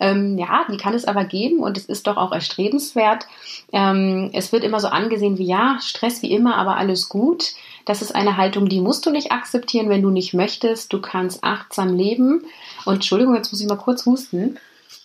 [0.00, 3.26] Ähm, ja, die kann es aber geben und es ist doch auch erstrebenswert.
[3.72, 7.52] Ähm, es wird immer so angesehen wie, ja, Stress wie immer, aber alles gut.
[7.84, 10.92] Das ist eine Haltung, die musst du nicht akzeptieren, wenn du nicht möchtest.
[10.92, 12.44] Du kannst achtsam leben.
[12.84, 14.58] Und Entschuldigung, jetzt muss ich mal kurz husten.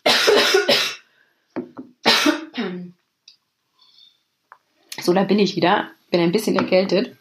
[4.99, 7.15] So, da bin ich wieder bin ein bisschen erkältet.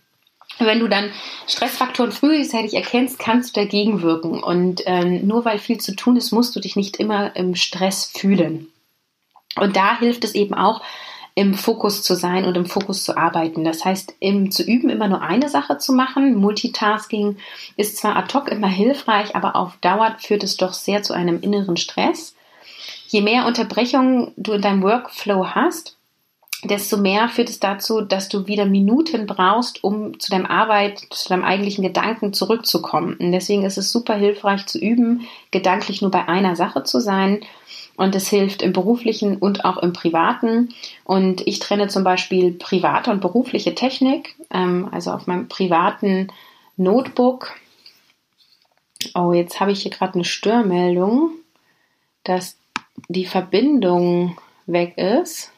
[0.59, 1.11] Wenn du dann
[1.47, 4.43] Stressfaktoren frühzeitig erkennst, kannst du dagegen wirken.
[4.43, 8.07] Und ähm, nur weil viel zu tun ist, musst du dich nicht immer im Stress
[8.07, 8.69] fühlen.
[9.57, 10.83] Und da hilft es eben auch,
[11.39, 13.63] im Fokus zu sein und im Fokus zu arbeiten.
[13.63, 16.35] Das heißt, im, zu üben, immer nur eine Sache zu machen.
[16.35, 17.37] Multitasking
[17.77, 21.41] ist zwar ad hoc immer hilfreich, aber auf Dauer führt es doch sehr zu einem
[21.43, 22.35] inneren Stress.
[23.09, 25.96] Je mehr Unterbrechungen du in deinem Workflow hast,
[26.65, 31.29] desto mehr führt es dazu, dass du wieder Minuten brauchst, um zu deinem Arbeit, zu
[31.29, 33.15] deinem eigentlichen Gedanken zurückzukommen.
[33.15, 37.41] Und deswegen ist es super hilfreich zu üben, gedanklich nur bei einer Sache zu sein.
[37.97, 40.75] Und es hilft im beruflichen und auch im privaten.
[41.05, 44.35] Und ich trenne zum Beispiel private und berufliche Technik.
[44.51, 46.29] Ähm, also auf meinem privaten
[46.77, 47.55] Notebook.
[49.15, 51.31] Oh, jetzt habe ich hier gerade eine Störmeldung,
[52.25, 52.59] dass
[53.09, 55.53] die Verbindung weg ist.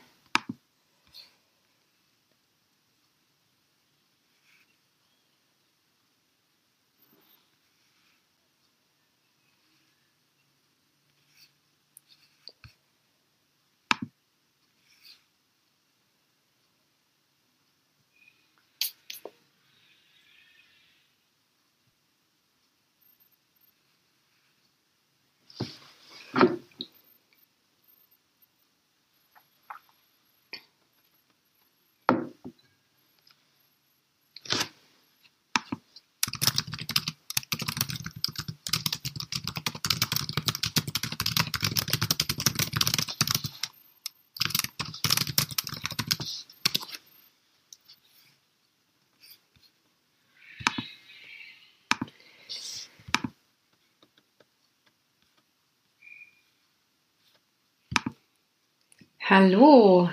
[59.41, 60.11] Hallo.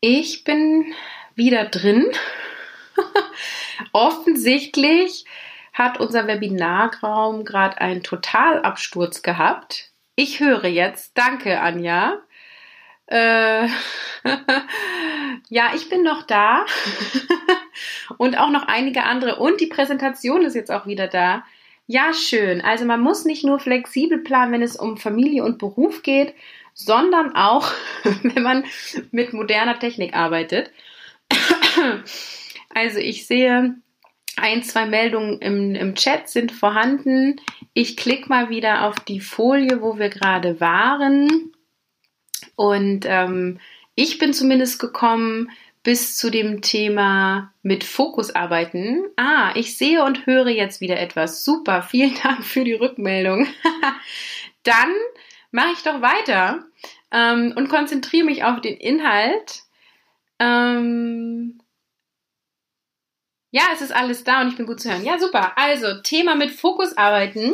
[0.00, 0.94] Ich bin
[1.34, 2.10] wieder drin.
[3.92, 5.26] Offensichtlich
[5.74, 9.92] hat unser Webinarraum gerade einen Totalabsturz gehabt.
[10.16, 11.18] Ich höre jetzt.
[11.18, 12.22] Danke, Anja.
[13.04, 13.66] Äh,
[15.50, 16.64] ja, ich bin noch da.
[18.16, 19.36] und auch noch einige andere.
[19.36, 21.44] Und die Präsentation ist jetzt auch wieder da.
[21.86, 22.62] Ja, schön.
[22.62, 26.34] Also man muss nicht nur flexibel planen, wenn es um Familie und Beruf geht,
[26.74, 27.70] sondern auch,
[28.22, 28.64] wenn man
[29.10, 30.70] mit moderner Technik arbeitet.
[32.74, 33.74] Also ich sehe,
[34.36, 37.38] ein, zwei Meldungen im, im Chat sind vorhanden.
[37.74, 41.52] Ich klicke mal wieder auf die Folie, wo wir gerade waren.
[42.56, 43.60] Und ähm,
[43.94, 45.50] ich bin zumindest gekommen
[45.82, 49.04] bis zu dem Thema mit Fokus arbeiten.
[49.16, 51.44] Ah, ich sehe und höre jetzt wieder etwas.
[51.44, 53.46] Super, vielen Dank für die Rückmeldung.
[54.62, 54.92] Dann
[55.52, 56.64] mache ich doch weiter
[57.12, 59.62] ähm, und konzentriere mich auf den Inhalt.
[60.38, 61.60] Ähm,
[63.52, 65.04] ja, es ist alles da und ich bin gut zu hören.
[65.04, 65.52] Ja, super.
[65.56, 67.52] Also, Thema mit Fokus arbeiten.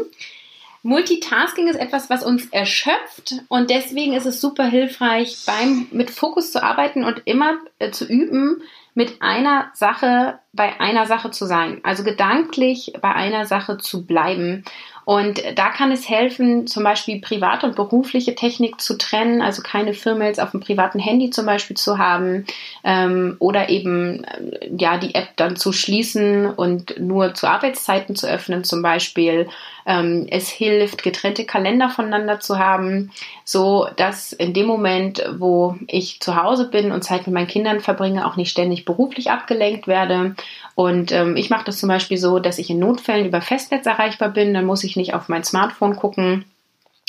[0.85, 6.53] Multitasking ist etwas, was uns erschöpft und deswegen ist es super hilfreich, beim mit Fokus
[6.53, 8.63] zu arbeiten und immer äh, zu üben,
[8.95, 11.81] mit einer Sache bei einer Sache zu sein.
[11.83, 14.65] Also gedanklich bei einer Sache zu bleiben
[15.09, 19.95] und da kann es helfen, zum Beispiel private und berufliche Technik zu trennen, also keine
[19.95, 22.45] Firmails auf dem privaten Handy zum Beispiel zu haben
[22.85, 28.27] ähm, oder eben äh, ja die App dann zu schließen und nur zu Arbeitszeiten zu
[28.27, 29.49] öffnen zum Beispiel.
[29.89, 33.11] Ähm, es hilft, getrennte Kalender voneinander zu haben,
[33.45, 37.81] so dass in dem Moment, wo ich zu Hause bin und Zeit mit meinen Kindern
[37.81, 40.37] verbringe, auch nicht ständig beruflich abgelenkt werde
[40.79, 44.29] und ähm, ich mache das zum Beispiel so, dass ich in Notfällen über Festnetz erreichbar
[44.29, 44.55] bin.
[44.55, 46.45] Dann muss ich nicht auf mein Smartphone gucken.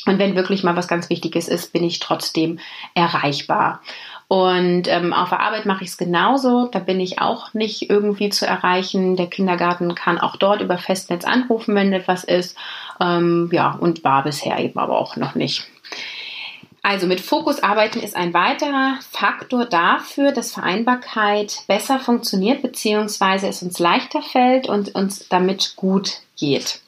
[0.08, 2.58] Und wenn wirklich mal was ganz Wichtiges ist, bin ich trotzdem
[2.96, 3.84] erreichbar.
[4.30, 6.68] Und ähm, auf der Arbeit mache ich es genauso.
[6.68, 9.16] Da bin ich auch nicht irgendwie zu erreichen.
[9.16, 12.56] Der Kindergarten kann auch dort über Festnetz anrufen, wenn etwas ist.
[13.02, 15.68] Ähm, ja, und war bisher eben aber auch noch nicht.
[16.84, 23.48] Also mit Fokus arbeiten ist ein weiterer Faktor dafür, dass Vereinbarkeit besser funktioniert bzw.
[23.48, 26.82] es uns leichter fällt und uns damit gut geht.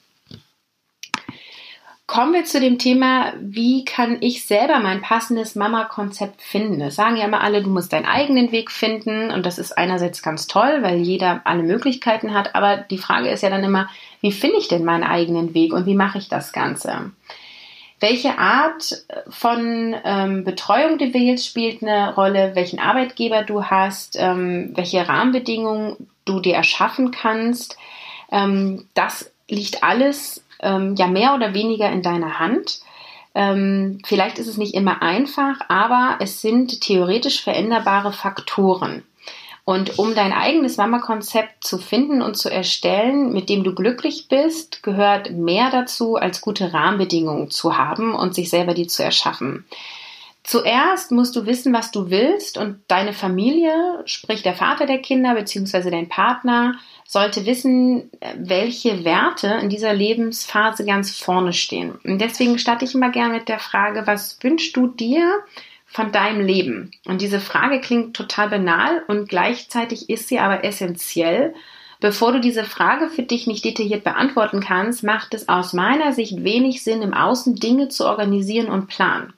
[2.12, 6.82] Kommen wir zu dem Thema, wie kann ich selber mein passendes Mama-Konzept finden?
[6.82, 10.22] Das sagen ja immer alle, du musst deinen eigenen Weg finden und das ist einerseits
[10.22, 13.88] ganz toll, weil jeder alle Möglichkeiten hat, aber die Frage ist ja dann immer,
[14.20, 17.12] wie finde ich denn meinen eigenen Weg und wie mache ich das Ganze?
[18.02, 24.74] Welche Art von ähm, Betreuung du wählst, spielt eine Rolle, welchen Arbeitgeber du hast, ähm,
[24.76, 25.96] welche Rahmenbedingungen
[26.26, 27.78] du dir erschaffen kannst.
[28.34, 32.82] Ähm, das liegt alles ähm, ja mehr oder weniger in deiner Hand.
[33.34, 39.04] Ähm, vielleicht ist es nicht immer einfach, aber es sind theoretisch veränderbare Faktoren.
[39.64, 44.82] Und um dein eigenes Mama-Konzept zu finden und zu erstellen, mit dem du glücklich bist,
[44.82, 49.66] gehört mehr dazu, als gute Rahmenbedingungen zu haben und sich selber die zu erschaffen.
[50.44, 55.36] Zuerst musst du wissen, was du willst und deine Familie, sprich der Vater der Kinder
[55.36, 55.92] bzw.
[55.92, 56.76] dein Partner,
[57.12, 62.00] sollte wissen, welche Werte in dieser Lebensphase ganz vorne stehen.
[62.06, 65.42] Und deswegen starte ich immer gerne mit der Frage, was wünschst du dir
[65.88, 66.92] von deinem Leben?
[67.06, 71.54] Und diese Frage klingt total banal und gleichzeitig ist sie aber essentiell.
[72.00, 76.46] Bevor du diese Frage für dich nicht detailliert beantworten kannst, macht es aus meiner Sicht
[76.46, 79.34] wenig Sinn, im Außen Dinge zu organisieren und planen.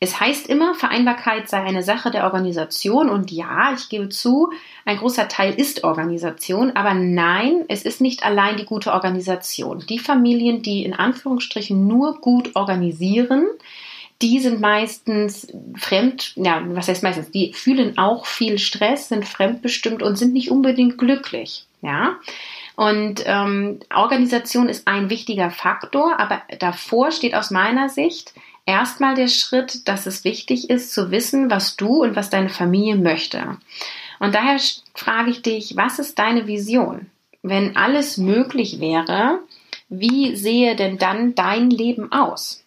[0.00, 4.52] Es heißt immer, Vereinbarkeit sei eine Sache der Organisation und ja, ich gebe zu,
[4.84, 9.84] ein großer Teil ist Organisation, aber nein, es ist nicht allein die gute Organisation.
[9.88, 13.48] Die Familien, die in Anführungsstrichen nur gut organisieren,
[14.22, 20.02] die sind meistens fremd, ja, was heißt meistens, die fühlen auch viel Stress, sind fremdbestimmt
[20.02, 22.16] und sind nicht unbedingt glücklich, ja.
[22.76, 28.34] Und ähm, Organisation ist ein wichtiger Faktor, aber davor steht aus meiner Sicht
[28.68, 32.96] erstmal der Schritt, dass es wichtig ist zu wissen, was du und was deine Familie
[32.96, 33.56] möchte.
[34.20, 34.60] Und daher
[34.94, 37.06] frage ich dich, was ist deine Vision?
[37.42, 39.40] Wenn alles möglich wäre,
[39.88, 42.64] wie sehe denn dann dein Leben aus?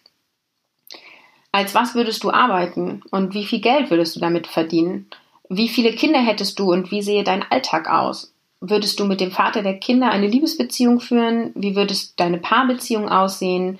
[1.52, 5.06] Als was würdest du arbeiten und wie viel Geld würdest du damit verdienen?
[5.48, 8.32] Wie viele Kinder hättest du und wie sehe dein Alltag aus?
[8.60, 11.52] Würdest du mit dem Vater der Kinder eine Liebesbeziehung führen?
[11.54, 13.78] Wie würdest deine Paarbeziehung aussehen?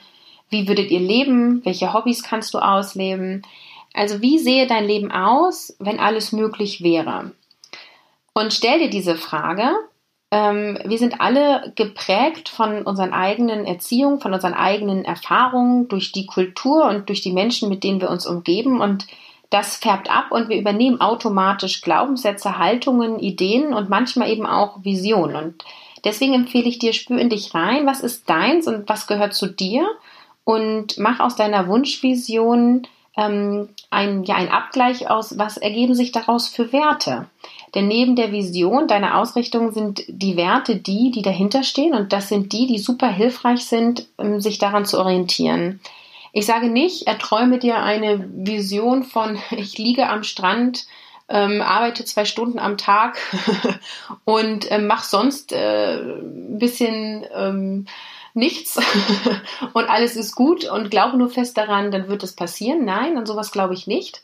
[0.52, 1.64] Wie würdet ihr leben?
[1.64, 3.42] Welche Hobbys kannst du ausleben?
[3.92, 7.32] Also wie sehe dein Leben aus, wenn alles möglich wäre?
[8.32, 9.74] Und stell dir diese Frage
[10.32, 16.24] ähm, wir sind alle geprägt von unseren eigenen Erziehungen, von unseren eigenen Erfahrungen, durch die
[16.24, 18.80] Kultur und durch die Menschen, mit denen wir uns umgeben.
[18.80, 19.06] Und
[19.50, 25.36] das färbt ab und wir übernehmen automatisch Glaubenssätze, Haltungen, Ideen und manchmal eben auch Visionen.
[25.36, 25.64] Und
[26.02, 29.48] deswegen empfehle ich dir, spür in dich rein, was ist deins und was gehört zu
[29.48, 29.86] dir
[30.44, 36.48] und mach aus deiner Wunschvision ähm, ein, ja, ein Abgleich aus, was ergeben sich daraus
[36.48, 37.26] für Werte.
[37.74, 42.28] Denn neben der Vision deiner Ausrichtung sind die Werte die, die dahinter stehen und das
[42.28, 45.80] sind die, die super hilfreich sind, um sich daran zu orientieren.
[46.32, 50.86] Ich sage nicht, erträume dir eine Vision von, ich liege am Strand,
[51.28, 53.18] ähm, arbeite zwei Stunden am Tag
[54.24, 57.86] und äh, mach sonst äh, ein bisschen ähm,
[58.34, 58.78] nichts
[59.72, 62.84] und alles ist gut und glaube nur fest daran, dann wird es passieren.
[62.84, 64.22] Nein, an sowas glaube ich nicht.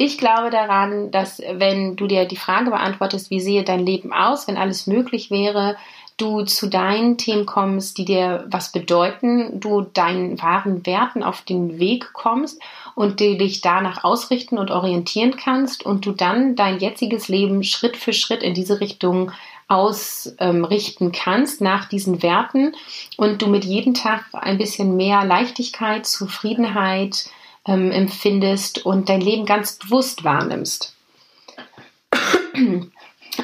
[0.00, 4.46] Ich glaube daran, dass wenn du dir die Frage beantwortest, wie sehe dein Leben aus,
[4.46, 5.76] wenn alles möglich wäre,
[6.18, 11.78] du zu deinen Themen kommst, die dir was bedeuten, du deinen wahren Werten auf den
[11.78, 12.60] Weg kommst
[12.94, 17.96] und du dich danach ausrichten und orientieren kannst und du dann dein jetziges Leben Schritt
[17.96, 19.32] für Schritt in diese Richtung
[19.68, 22.74] ausrichten kannst nach diesen Werten
[23.18, 27.30] und du mit jedem Tag ein bisschen mehr Leichtigkeit, Zufriedenheit,
[27.66, 30.94] ähm, empfindest und dein Leben ganz bewusst wahrnimmst.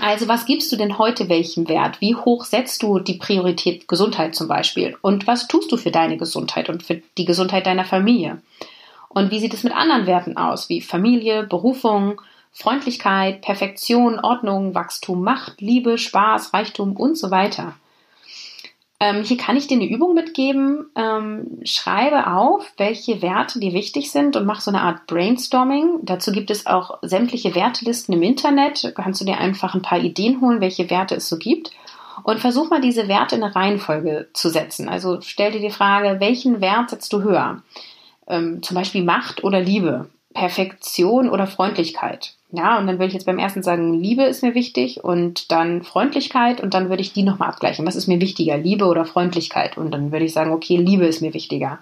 [0.00, 2.00] Also was gibst du denn heute welchem Wert?
[2.00, 4.96] Wie hoch setzt du die Priorität Gesundheit zum Beispiel?
[5.02, 8.42] Und was tust du für deine Gesundheit und für die Gesundheit deiner Familie?
[9.08, 12.20] Und wie sieht es mit anderen Werten aus, wie Familie, Berufung,
[12.54, 17.74] Freundlichkeit, Perfektion, Ordnung, Wachstum, Macht, Liebe, Spaß, Reichtum und so weiter?
[19.00, 20.86] Ähm, hier kann ich dir eine Übung mitgeben.
[20.94, 25.98] Ähm, schreibe auf, welche Werte dir wichtig sind und mach so eine Art Brainstorming.
[26.02, 28.92] Dazu gibt es auch sämtliche Wertelisten im Internet.
[28.94, 31.72] Kannst du dir einfach ein paar Ideen holen, welche Werte es so gibt.
[32.22, 34.88] Und versuch mal diese Werte in eine Reihenfolge zu setzen.
[34.88, 37.62] Also stell dir die Frage, welchen Wert setzt du höher?
[38.28, 42.34] Ähm, zum Beispiel Macht oder Liebe, Perfektion oder Freundlichkeit.
[42.56, 45.82] Ja, und dann würde ich jetzt beim ersten sagen, Liebe ist mir wichtig und dann
[45.82, 47.84] Freundlichkeit und dann würde ich die nochmal abgleichen.
[47.84, 49.76] Was ist mir wichtiger, Liebe oder Freundlichkeit?
[49.76, 51.80] Und dann würde ich sagen, okay, Liebe ist mir wichtiger.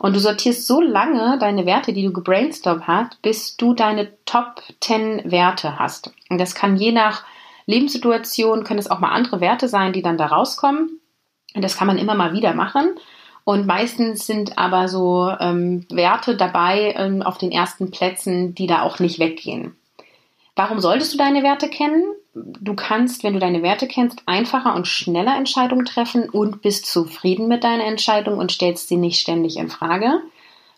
[0.00, 4.60] Und du sortierst so lange deine Werte, die du gebrainstormt hast, bis du deine Top
[4.80, 6.12] 10 Werte hast.
[6.28, 7.22] Und das kann je nach
[7.66, 10.98] Lebenssituation, können es auch mal andere Werte sein, die dann da rauskommen.
[11.54, 12.96] Und das kann man immer mal wieder machen.
[13.44, 18.82] Und meistens sind aber so ähm, Werte dabei ähm, auf den ersten Plätzen, die da
[18.82, 19.76] auch nicht weggehen.
[20.54, 22.02] Warum solltest du deine Werte kennen?
[22.34, 27.48] Du kannst, wenn du deine Werte kennst, einfacher und schneller Entscheidungen treffen und bist zufrieden
[27.48, 30.20] mit deiner Entscheidung und stellst sie nicht ständig in Frage.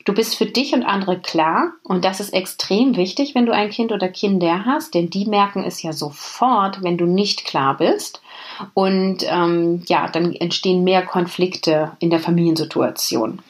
[0.05, 3.71] Du bist für dich und andere klar und das ist extrem wichtig, wenn du ein
[3.71, 8.21] Kind oder Kinder hast, denn die merken es ja sofort, wenn du nicht klar bist.
[8.75, 13.41] Und ähm, ja, dann entstehen mehr Konflikte in der Familiensituation.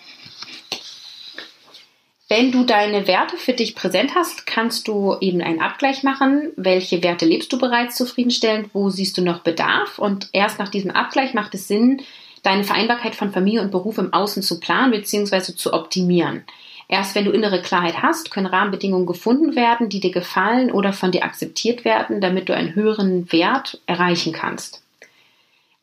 [2.27, 6.53] Wenn du deine Werte für dich präsent hast, kannst du eben einen Abgleich machen.
[6.57, 8.71] Welche Werte lebst du bereits zufriedenstellend?
[8.73, 9.99] Wo siehst du noch Bedarf?
[9.99, 12.01] Und erst nach diesem Abgleich macht es Sinn,
[12.43, 15.55] deine Vereinbarkeit von Familie und Beruf im Außen zu planen bzw.
[15.55, 16.45] zu optimieren.
[16.89, 21.11] Erst wenn du innere Klarheit hast, können Rahmenbedingungen gefunden werden, die dir gefallen oder von
[21.11, 24.84] dir akzeptiert werden, damit du einen höheren Wert erreichen kannst.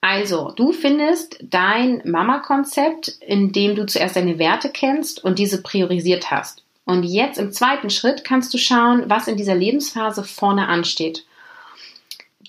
[0.01, 6.31] Also, du findest dein Mama-Konzept, in dem du zuerst deine Werte kennst und diese priorisiert
[6.31, 6.63] hast.
[6.85, 11.25] Und jetzt im zweiten Schritt kannst du schauen, was in dieser Lebensphase vorne ansteht.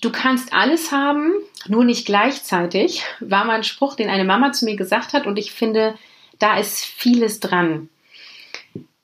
[0.01, 1.31] Du kannst alles haben,
[1.67, 5.37] nur nicht gleichzeitig, war mal ein Spruch, den eine Mama zu mir gesagt hat und
[5.37, 5.95] ich finde,
[6.39, 7.87] da ist vieles dran.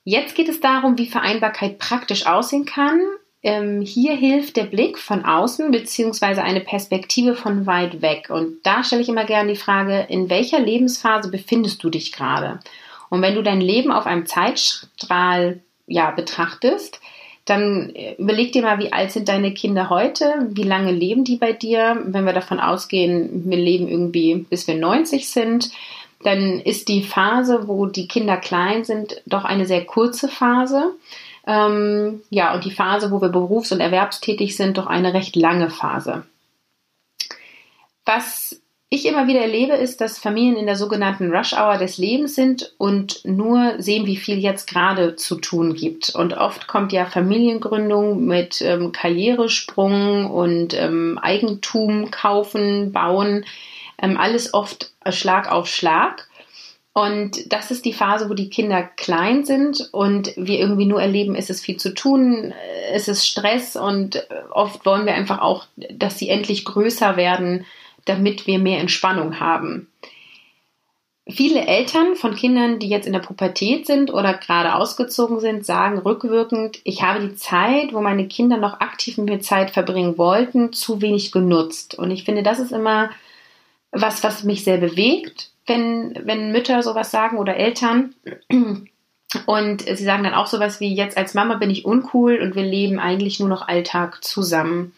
[0.03, 2.99] Jetzt geht es darum, wie Vereinbarkeit praktisch aussehen kann
[3.41, 8.29] ähm, hier hilft der Blick von außen beziehungsweise eine Perspektive von weit weg.
[8.29, 12.59] Und da stelle ich immer gerne die Frage, in welcher Lebensphase befindest du dich gerade?
[13.09, 16.99] Und wenn du dein Leben auf einem Zeitstrahl ja, betrachtest,
[17.45, 20.47] dann äh, überleg dir mal, wie alt sind deine Kinder heute?
[20.49, 22.01] Wie lange leben die bei dir?
[22.05, 25.71] Wenn wir davon ausgehen, wir leben irgendwie bis wir 90 sind,
[26.23, 30.93] dann ist die Phase, wo die Kinder klein sind, doch eine sehr kurze Phase.
[31.49, 35.71] Ähm, ja, und die Phase, wo wir berufs- und erwerbstätig sind, doch eine recht lange
[35.71, 36.23] Phase.
[38.05, 42.35] Was ich immer wieder erlebe, ist, dass Familien in der sogenannten Rush Hour des Lebens
[42.35, 46.11] sind und nur sehen, wie viel jetzt gerade zu tun gibt.
[46.13, 53.43] Und oft kommt ja Familiengründung mit ähm, Karrieresprung und ähm, Eigentum kaufen, bauen,
[53.99, 56.28] ähm, alles oft Schlag auf Schlag.
[56.99, 61.35] Und das ist die Phase, wo die Kinder klein sind und wir irgendwie nur erleben,
[61.35, 62.53] es ist viel zu tun,
[62.91, 67.65] es ist Stress und oft wollen wir einfach auch, dass sie endlich größer werden,
[68.05, 69.87] damit wir mehr Entspannung haben.
[71.27, 75.99] Viele Eltern von Kindern, die jetzt in der Pubertät sind oder gerade ausgezogen sind, sagen
[75.99, 80.73] rückwirkend, ich habe die Zeit, wo meine Kinder noch aktiv mit mir Zeit verbringen wollten,
[80.73, 81.97] zu wenig genutzt.
[81.97, 83.11] Und ich finde, das ist immer
[83.91, 88.15] was, was mich sehr bewegt, wenn, wenn Mütter sowas sagen oder Eltern.
[89.45, 92.63] Und sie sagen dann auch sowas wie, jetzt als Mama bin ich uncool und wir
[92.63, 94.93] leben eigentlich nur noch Alltag zusammen.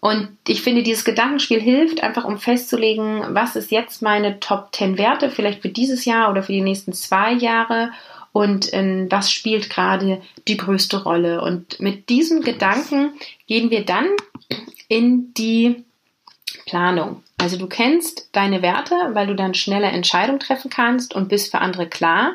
[0.00, 4.98] Und ich finde, dieses Gedankenspiel hilft einfach, um festzulegen, was ist jetzt meine Top 10
[4.98, 7.90] Werte, vielleicht für dieses Jahr oder für die nächsten zwei Jahre
[8.32, 11.40] und äh, was spielt gerade die größte Rolle.
[11.40, 13.12] Und mit diesem Gedanken
[13.46, 14.08] gehen wir dann
[14.88, 15.84] in die
[16.66, 17.22] Planung.
[17.38, 21.60] Also du kennst deine Werte, weil du dann schneller Entscheidungen treffen kannst und bist für
[21.60, 22.34] andere klar.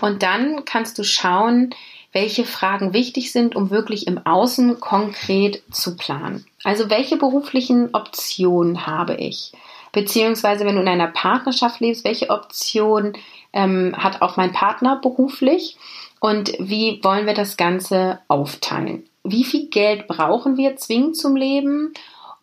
[0.00, 1.74] Und dann kannst du schauen,
[2.12, 6.44] welche Fragen wichtig sind, um wirklich im Außen konkret zu planen.
[6.62, 9.52] Also welche beruflichen Optionen habe ich?
[9.92, 13.14] Beziehungsweise wenn du in einer Partnerschaft lebst, welche Option
[13.52, 15.76] ähm, hat auch mein Partner beruflich?
[16.20, 19.04] Und wie wollen wir das Ganze aufteilen?
[19.24, 21.92] Wie viel Geld brauchen wir zwingend zum Leben?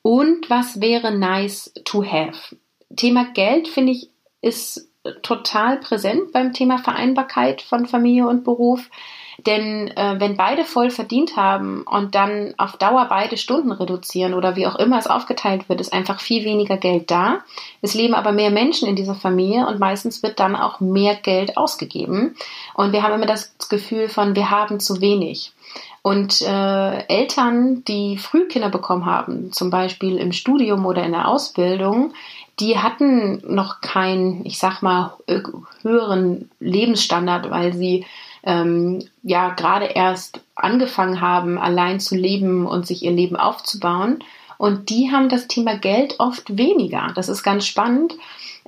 [0.02, 2.56] Und was wäre nice to have?
[2.95, 4.10] Thema Geld, finde ich,
[4.41, 4.89] ist
[5.22, 8.89] total präsent beim Thema Vereinbarkeit von Familie und Beruf.
[9.45, 14.58] Denn äh, wenn beide voll verdient haben und dann auf Dauer beide Stunden reduzieren oder
[14.58, 17.39] wie auch immer es aufgeteilt wird, ist einfach viel weniger Geld da.
[17.82, 21.56] Es leben aber mehr Menschen in dieser Familie und meistens wird dann auch mehr Geld
[21.56, 22.36] ausgegeben.
[22.74, 25.54] Und wir haben immer das Gefühl von, wir haben zu wenig.
[26.02, 31.28] Und äh, Eltern, die früh Kinder bekommen haben, zum Beispiel im Studium oder in der
[31.28, 32.14] Ausbildung,
[32.60, 35.14] die hatten noch keinen, ich sag mal,
[35.82, 38.06] höheren Lebensstandard, weil sie
[38.43, 44.20] ähm, ja gerade erst angefangen haben, allein zu leben und sich ihr Leben aufzubauen.
[44.58, 47.12] Und die haben das Thema Geld oft weniger.
[47.16, 48.16] Das ist ganz spannend,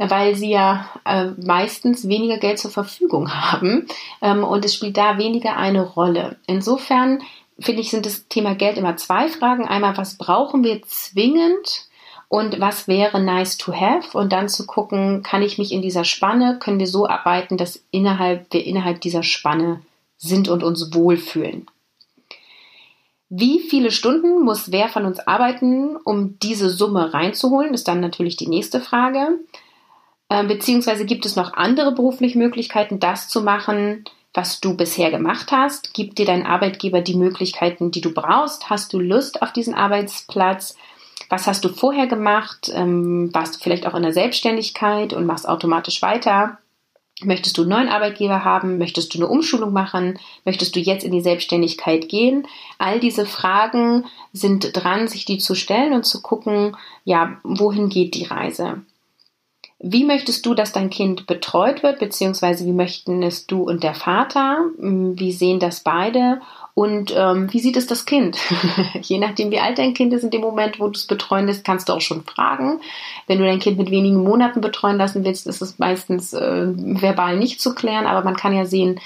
[0.09, 3.87] weil sie ja äh, meistens weniger Geld zur Verfügung haben
[4.21, 6.37] ähm, und es spielt da weniger eine Rolle.
[6.47, 7.21] Insofern
[7.59, 9.67] finde ich, sind das Thema Geld immer zwei Fragen.
[9.67, 11.87] Einmal, was brauchen wir zwingend
[12.27, 16.05] und was wäre nice to have und dann zu gucken, kann ich mich in dieser
[16.05, 19.81] Spanne, können wir so arbeiten, dass innerhalb wir innerhalb dieser Spanne
[20.17, 21.67] sind und uns wohlfühlen.
[23.29, 28.35] Wie viele Stunden muss wer von uns arbeiten, um diese Summe reinzuholen, ist dann natürlich
[28.35, 29.39] die nächste Frage.
[30.31, 35.51] Ähm, beziehungsweise gibt es noch andere berufliche Möglichkeiten, das zu machen, was du bisher gemacht
[35.51, 35.93] hast?
[35.93, 38.69] Gibt dir dein Arbeitgeber die Möglichkeiten, die du brauchst?
[38.69, 40.77] Hast du Lust auf diesen Arbeitsplatz?
[41.29, 42.71] Was hast du vorher gemacht?
[42.73, 46.59] Ähm, warst du vielleicht auch in der Selbstständigkeit und machst automatisch weiter?
[47.21, 48.77] Möchtest du einen neuen Arbeitgeber haben?
[48.77, 50.17] Möchtest du eine Umschulung machen?
[50.45, 52.47] Möchtest du jetzt in die Selbstständigkeit gehen?
[52.77, 58.15] All diese Fragen sind dran, sich die zu stellen und zu gucken, ja, wohin geht
[58.15, 58.81] die Reise?
[59.83, 63.95] Wie möchtest du, dass dein Kind betreut wird, beziehungsweise wie möchten es du und der
[63.95, 64.59] Vater?
[64.77, 66.39] Wie sehen das beide?
[66.75, 68.37] Und ähm, wie sieht es das Kind?
[69.01, 71.65] Je nachdem, wie alt dein Kind ist in dem Moment, wo du es betreuen lässt,
[71.65, 72.79] kannst du auch schon fragen.
[73.25, 77.37] Wenn du dein Kind mit wenigen Monaten betreuen lassen willst, ist es meistens äh, verbal
[77.37, 78.99] nicht zu klären, aber man kann ja sehen,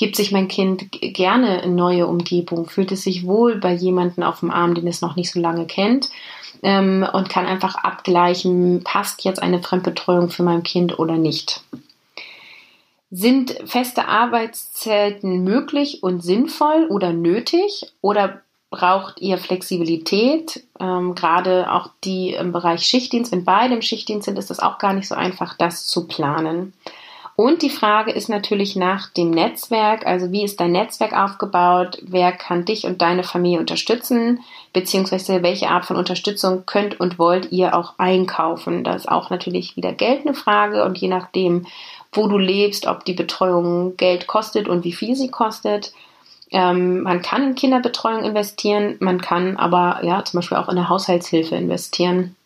[0.00, 4.40] gibt sich mein Kind gerne in neue Umgebung, fühlt es sich wohl bei jemandem auf
[4.40, 6.08] dem Arm, den es noch nicht so lange kennt
[6.62, 11.62] ähm, und kann einfach abgleichen, passt jetzt eine Fremdbetreuung für mein Kind oder nicht.
[13.10, 18.40] Sind feste Arbeitszeiten möglich und sinnvoll oder nötig oder
[18.70, 20.64] braucht ihr Flexibilität?
[20.80, 24.78] Ähm, gerade auch die im Bereich Schichtdienst, wenn beide im Schichtdienst sind, ist es auch
[24.78, 26.72] gar nicht so einfach, das zu planen.
[27.40, 32.32] Und die Frage ist natürlich nach dem Netzwerk, also wie ist dein Netzwerk aufgebaut, wer
[32.32, 34.40] kann dich und deine Familie unterstützen,
[34.74, 38.84] beziehungsweise welche Art von Unterstützung könnt und wollt ihr auch einkaufen.
[38.84, 41.64] Das ist auch natürlich wieder Geld eine Frage und je nachdem,
[42.12, 45.94] wo du lebst, ob die Betreuung Geld kostet und wie viel sie kostet.
[46.50, 50.90] Ähm, man kann in Kinderbetreuung investieren, man kann aber ja zum Beispiel auch in eine
[50.90, 52.36] Haushaltshilfe investieren.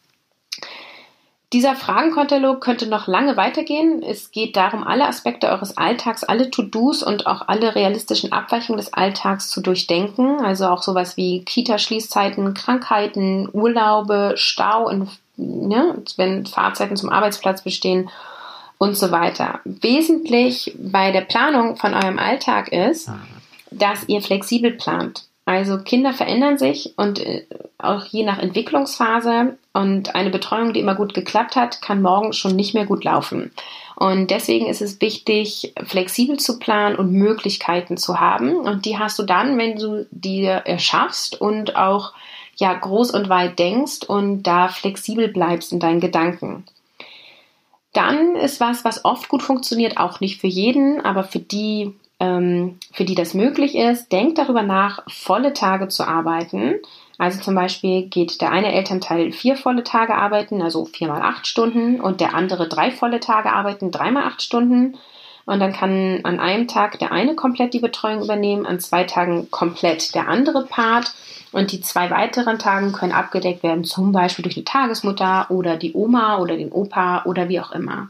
[1.55, 4.03] Dieser Fragenkatalog könnte noch lange weitergehen.
[4.03, 8.93] Es geht darum, alle Aspekte eures Alltags, alle To-Dos und auch alle realistischen Abweichungen des
[8.93, 10.41] Alltags zu durchdenken.
[10.45, 18.11] Also auch sowas wie Kita-Schließzeiten, Krankheiten, Urlaube, Stau, in, ne, wenn Fahrzeiten zum Arbeitsplatz bestehen
[18.79, 19.61] und so weiter.
[19.65, 23.21] Wesentlich bei der Planung von eurem Alltag ist, ah.
[23.71, 25.29] dass ihr flexibel plant.
[25.47, 30.95] Also Kinder verändern sich und äh, auch je nach Entwicklungsphase und eine Betreuung, die immer
[30.95, 33.53] gut geklappt hat, kann morgen schon nicht mehr gut laufen.
[33.97, 38.57] Und deswegen ist es wichtig, flexibel zu planen und Möglichkeiten zu haben.
[38.57, 42.15] Und die hast du dann, wenn du die erschaffst und auch
[42.57, 46.65] ja groß und weit denkst und da flexibel bleibst in deinen Gedanken.
[47.93, 51.95] Dann ist was, was oft gut funktioniert, auch nicht für jeden, aber für die,
[52.93, 56.75] für die das möglich ist, denkt darüber nach, volle Tage zu arbeiten.
[57.19, 61.47] Also zum Beispiel geht der eine Elternteil vier volle Tage arbeiten, also vier mal acht
[61.47, 64.97] Stunden, und der andere drei volle Tage arbeiten, drei mal acht Stunden.
[65.47, 69.51] Und dann kann an einem Tag der eine komplett die Betreuung übernehmen, an zwei Tagen
[69.51, 71.15] komplett der andere Part.
[71.53, 75.93] Und die zwei weiteren Tagen können abgedeckt werden, zum Beispiel durch die Tagesmutter oder die
[75.93, 78.09] Oma oder den Opa oder wie auch immer.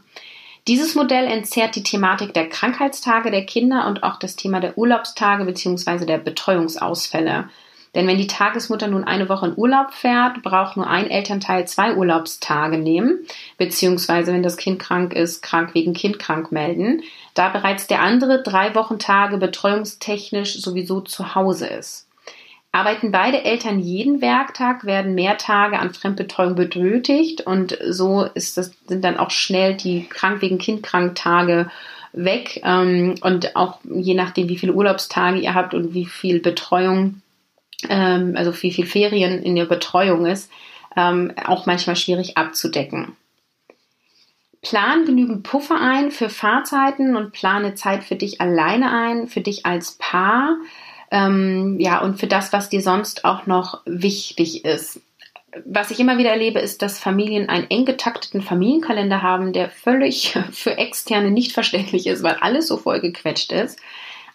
[0.67, 5.45] Dieses Modell entzerrt die Thematik der Krankheitstage der Kinder und auch das Thema der Urlaubstage
[5.45, 6.05] bzw.
[6.05, 7.49] der Betreuungsausfälle.
[7.93, 11.95] Denn wenn die Tagesmutter nun eine Woche in Urlaub fährt, braucht nur ein Elternteil zwei
[11.95, 13.25] Urlaubstage nehmen,
[13.57, 17.03] beziehungsweise wenn das Kind krank ist, krank wegen Kind krank melden,
[17.35, 22.04] da bereits der andere drei Wochentage betreuungstechnisch sowieso zu Hause ist.
[22.75, 28.71] Arbeiten beide Eltern jeden Werktag, werden mehr Tage an Fremdbetreuung benötigt und so ist das,
[28.87, 31.71] sind dann auch schnell die krank wegen Kind krank Tage
[32.11, 37.21] weg ähm, und auch je nachdem, wie viele Urlaubstage ihr habt und wie viel Betreuung
[37.89, 40.51] ähm, also wie viel Ferien in der Betreuung ist,
[40.95, 43.15] ähm, auch manchmal schwierig abzudecken.
[44.61, 49.65] Plan genügend Puffer ein für Fahrzeiten und plane Zeit für dich alleine ein, für dich
[49.65, 50.57] als Paar,
[51.11, 55.01] ähm, ja, und für das, was dir sonst auch noch wichtig ist.
[55.65, 60.37] Was ich immer wieder erlebe, ist, dass Familien einen eng getakteten Familienkalender haben, der völlig
[60.51, 63.79] für Externe nicht verständlich ist, weil alles so vollgequetscht ist.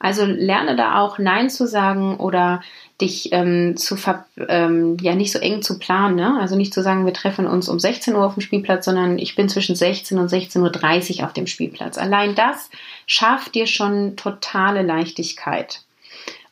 [0.02, 2.62] Also lerne da auch Nein zu sagen oder
[3.02, 6.16] dich ähm, zu ver ähm, ja nicht so eng zu planen.
[6.16, 6.38] Ne?
[6.40, 9.36] Also nicht zu sagen, wir treffen uns um 16 Uhr auf dem Spielplatz, sondern ich
[9.36, 11.98] bin zwischen 16 und 16.30 Uhr auf dem Spielplatz.
[11.98, 12.70] Allein das
[13.06, 15.82] schafft dir schon totale Leichtigkeit.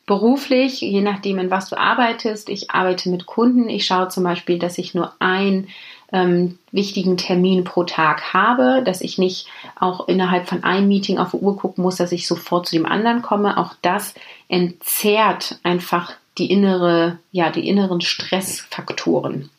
[0.09, 3.69] Beruflich, je nachdem, in was du arbeitest, ich arbeite mit Kunden.
[3.69, 5.67] Ich schaue zum Beispiel, dass ich nur ein
[6.11, 9.45] ähm, wichtigen Termin pro Tag habe, dass ich nicht
[9.79, 12.87] auch innerhalb von einem Meeting auf die Uhr gucken muss, dass ich sofort zu dem
[12.87, 13.55] anderen komme.
[13.59, 14.15] Auch das
[14.47, 19.51] entzerrt einfach die innere, ja, die inneren Stressfaktoren.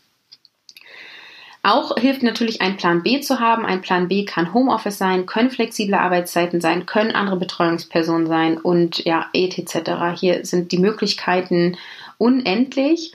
[1.71, 3.65] Auch hilft natürlich ein Plan B zu haben.
[3.65, 9.05] Ein Plan B kann Homeoffice sein, können flexible Arbeitszeiten sein, können andere Betreuungspersonen sein und
[9.05, 10.19] ja, etc.
[10.19, 11.79] Hier sind die Möglichkeiten
[12.19, 13.13] unendlich.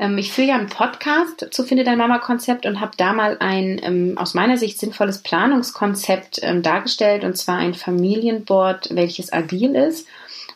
[0.00, 3.36] Ähm, ich führe ja einen Podcast zu Finde dein Mama Konzept und habe da mal
[3.38, 9.76] ein ähm, aus meiner Sicht sinnvolles Planungskonzept ähm, dargestellt und zwar ein Familienboard, welches agil
[9.76, 10.08] ist.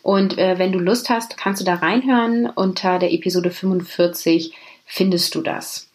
[0.02, 2.50] Und äh, wenn du Lust hast, kannst du da reinhören.
[2.52, 4.52] Unter der Episode 45
[4.84, 5.86] findest du das.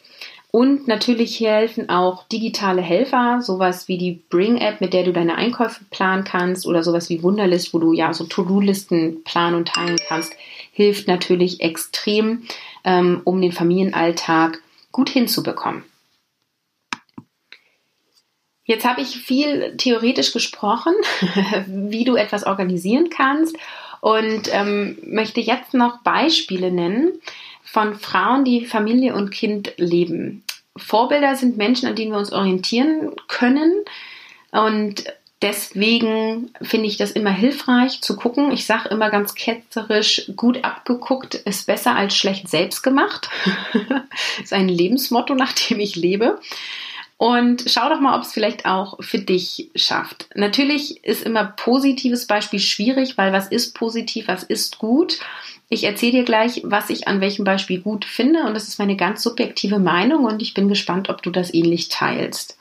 [0.51, 5.85] Und natürlich helfen auch digitale Helfer, sowas wie die Bring-App, mit der du deine Einkäufe
[5.89, 10.33] planen kannst, oder sowas wie Wunderlist, wo du ja so To-Do-Listen planen und teilen kannst,
[10.73, 12.43] hilft natürlich extrem,
[12.83, 15.85] ähm, um den Familienalltag gut hinzubekommen.
[18.65, 20.93] Jetzt habe ich viel theoretisch gesprochen,
[21.67, 23.55] wie du etwas organisieren kannst
[24.01, 27.21] und ähm, möchte jetzt noch Beispiele nennen
[27.63, 30.43] von Frauen, die Familie und Kind leben.
[30.75, 33.73] Vorbilder sind Menschen, an denen wir uns orientieren können
[34.51, 35.05] und
[35.41, 38.51] Deswegen finde ich das immer hilfreich zu gucken.
[38.51, 43.27] Ich sage immer ganz ketzerisch, gut abgeguckt ist besser als schlecht selbst gemacht.
[44.43, 46.39] ist ein Lebensmotto, nach dem ich lebe.
[47.17, 50.27] Und schau doch mal, ob es vielleicht auch für dich schafft.
[50.35, 55.19] Natürlich ist immer positives Beispiel schwierig, weil was ist positiv, was ist gut?
[55.73, 58.97] Ich erzähle dir gleich, was ich an welchem Beispiel gut finde und das ist meine
[58.97, 62.57] ganz subjektive Meinung und ich bin gespannt, ob du das ähnlich teilst.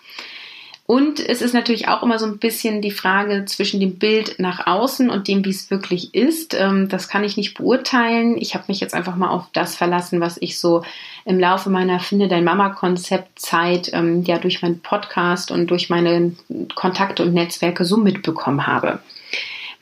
[0.87, 4.65] Und es ist natürlich auch immer so ein bisschen die Frage zwischen dem Bild nach
[4.65, 6.55] außen und dem, wie es wirklich ist.
[6.55, 8.37] Ähm, das kann ich nicht beurteilen.
[8.39, 10.85] Ich habe mich jetzt einfach mal auf das verlassen, was ich so
[11.25, 16.33] im Laufe meiner Finde dein Mama-Konzept-Zeit ähm, ja durch meinen Podcast und durch meine
[16.77, 19.01] Kontakte und Netzwerke so mitbekommen habe.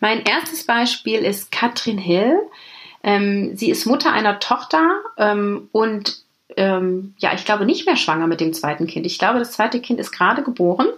[0.00, 2.38] Mein erstes Beispiel ist Katrin Hill.
[3.02, 5.00] Ähm, sie ist Mutter einer Tochter
[5.72, 6.22] und
[6.56, 9.06] ähm, ja, ich glaube, nicht mehr schwanger mit dem zweiten Kind.
[9.06, 10.88] Ich glaube, das zweite Kind ist gerade geboren.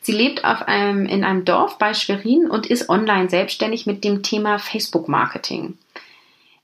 [0.00, 4.22] Sie lebt auf einem, in einem Dorf bei Schwerin und ist online selbstständig mit dem
[4.22, 5.76] Thema Facebook-Marketing.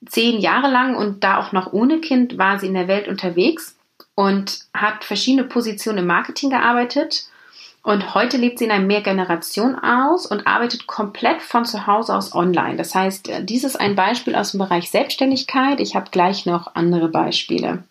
[0.06, 3.76] Zehn Jahre lang und da auch noch ohne Kind war sie in der Welt unterwegs
[4.14, 7.26] und hat verschiedene Positionen im Marketing gearbeitet.
[7.84, 12.32] Und heute lebt sie in einem Mehrgeneration aus und arbeitet komplett von zu Hause aus
[12.32, 12.76] online.
[12.76, 15.80] Das heißt, dies ist ein Beispiel aus dem Bereich Selbstständigkeit.
[15.80, 17.82] Ich habe gleich noch andere Beispiele.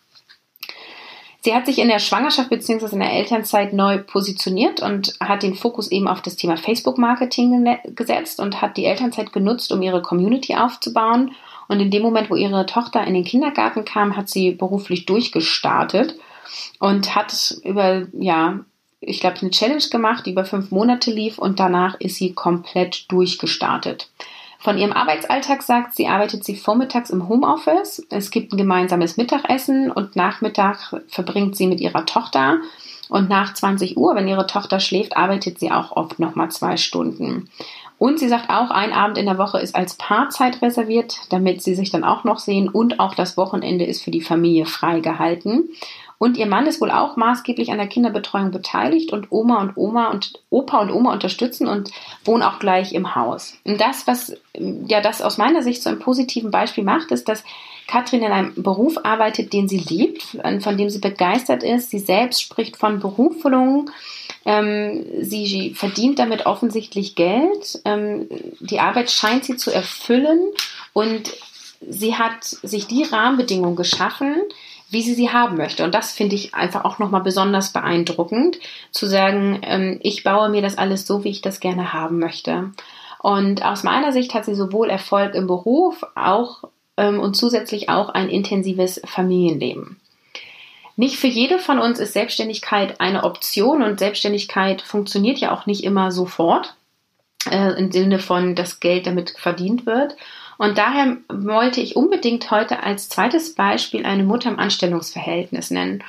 [1.44, 2.86] Sie hat sich in der Schwangerschaft bzw.
[2.92, 8.40] in der Elternzeit neu positioniert und hat den Fokus eben auf das Thema Facebook-Marketing gesetzt
[8.40, 11.32] und hat die Elternzeit genutzt, um ihre Community aufzubauen.
[11.68, 16.14] Und in dem Moment, wo ihre Tochter in den Kindergarten kam, hat sie beruflich durchgestartet
[16.78, 18.60] und hat über ja
[19.02, 23.10] ich glaube, eine Challenge gemacht, die über fünf Monate lief und danach ist sie komplett
[23.10, 24.08] durchgestartet.
[24.58, 28.06] Von ihrem Arbeitsalltag sagt sie, arbeitet sie vormittags im Homeoffice.
[28.10, 32.58] Es gibt ein gemeinsames Mittagessen und Nachmittag verbringt sie mit ihrer Tochter.
[33.08, 37.50] Und nach 20 Uhr, wenn ihre Tochter schläft, arbeitet sie auch oft nochmal zwei Stunden.
[37.98, 41.74] Und sie sagt auch, ein Abend in der Woche ist als Paarzeit reserviert, damit sie
[41.74, 42.68] sich dann auch noch sehen.
[42.68, 45.70] Und auch das Wochenende ist für die Familie freigehalten.
[46.22, 50.08] Und ihr Mann ist wohl auch maßgeblich an der Kinderbetreuung beteiligt und Oma und Oma
[50.08, 51.90] und Opa und Oma unterstützen und
[52.24, 53.54] wohnen auch gleich im Haus.
[53.64, 54.36] Und das, was
[54.86, 57.42] ja das aus meiner Sicht so ein positiven Beispiel macht, ist, dass
[57.88, 61.90] Katrin in einem Beruf arbeitet, den sie liebt, von dem sie begeistert ist.
[61.90, 63.90] Sie selbst spricht von Berufung.
[64.44, 67.80] Ähm, sie verdient damit offensichtlich Geld.
[67.84, 68.28] Ähm,
[68.60, 70.38] die Arbeit scheint sie zu erfüllen
[70.92, 71.32] und
[71.80, 74.36] sie hat sich die Rahmenbedingungen geschaffen,
[74.92, 75.84] wie sie sie haben möchte.
[75.84, 78.58] Und das finde ich einfach auch nochmal besonders beeindruckend,
[78.90, 82.70] zu sagen, ähm, ich baue mir das alles so, wie ich das gerne haben möchte.
[83.20, 86.64] Und aus meiner Sicht hat sie sowohl Erfolg im Beruf auch
[86.98, 89.98] ähm, und zusätzlich auch ein intensives Familienleben.
[90.96, 95.84] Nicht für jede von uns ist Selbstständigkeit eine Option und Selbstständigkeit funktioniert ja auch nicht
[95.84, 96.74] immer sofort
[97.50, 100.16] äh, im Sinne von, dass Geld damit verdient wird.
[100.62, 106.04] Und daher wollte ich unbedingt heute als zweites Beispiel eine Mutter im Anstellungsverhältnis nennen.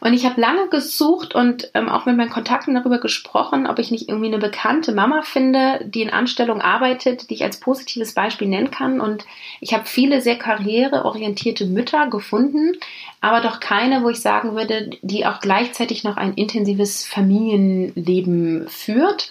[0.00, 3.90] Und ich habe lange gesucht und ähm, auch mit meinen Kontakten darüber gesprochen, ob ich
[3.90, 8.48] nicht irgendwie eine bekannte Mama finde, die in Anstellung arbeitet, die ich als positives Beispiel
[8.48, 9.02] nennen kann.
[9.02, 9.26] Und
[9.60, 12.78] ich habe viele sehr karriereorientierte Mütter gefunden,
[13.20, 19.30] aber doch keine, wo ich sagen würde, die auch gleichzeitig noch ein intensives Familienleben führt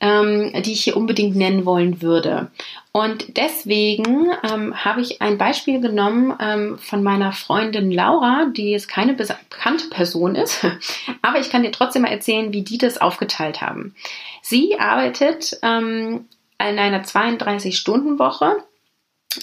[0.00, 2.50] ähm, die ich hier unbedingt nennen wollen würde.
[2.92, 8.88] Und deswegen ähm, habe ich ein Beispiel genommen ähm, von meiner Freundin Laura, die jetzt
[8.88, 10.66] keine bekannte Person ist,
[11.22, 13.94] aber ich kann dir trotzdem mal erzählen, wie die das aufgeteilt haben.
[14.42, 16.26] Sie arbeitet ähm,
[16.58, 18.56] in einer 32-Stunden-Woche,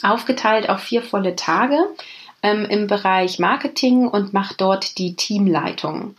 [0.01, 1.77] aufgeteilt auf vier volle Tage
[2.41, 6.15] ähm, im Bereich Marketing und macht dort die Teamleitung.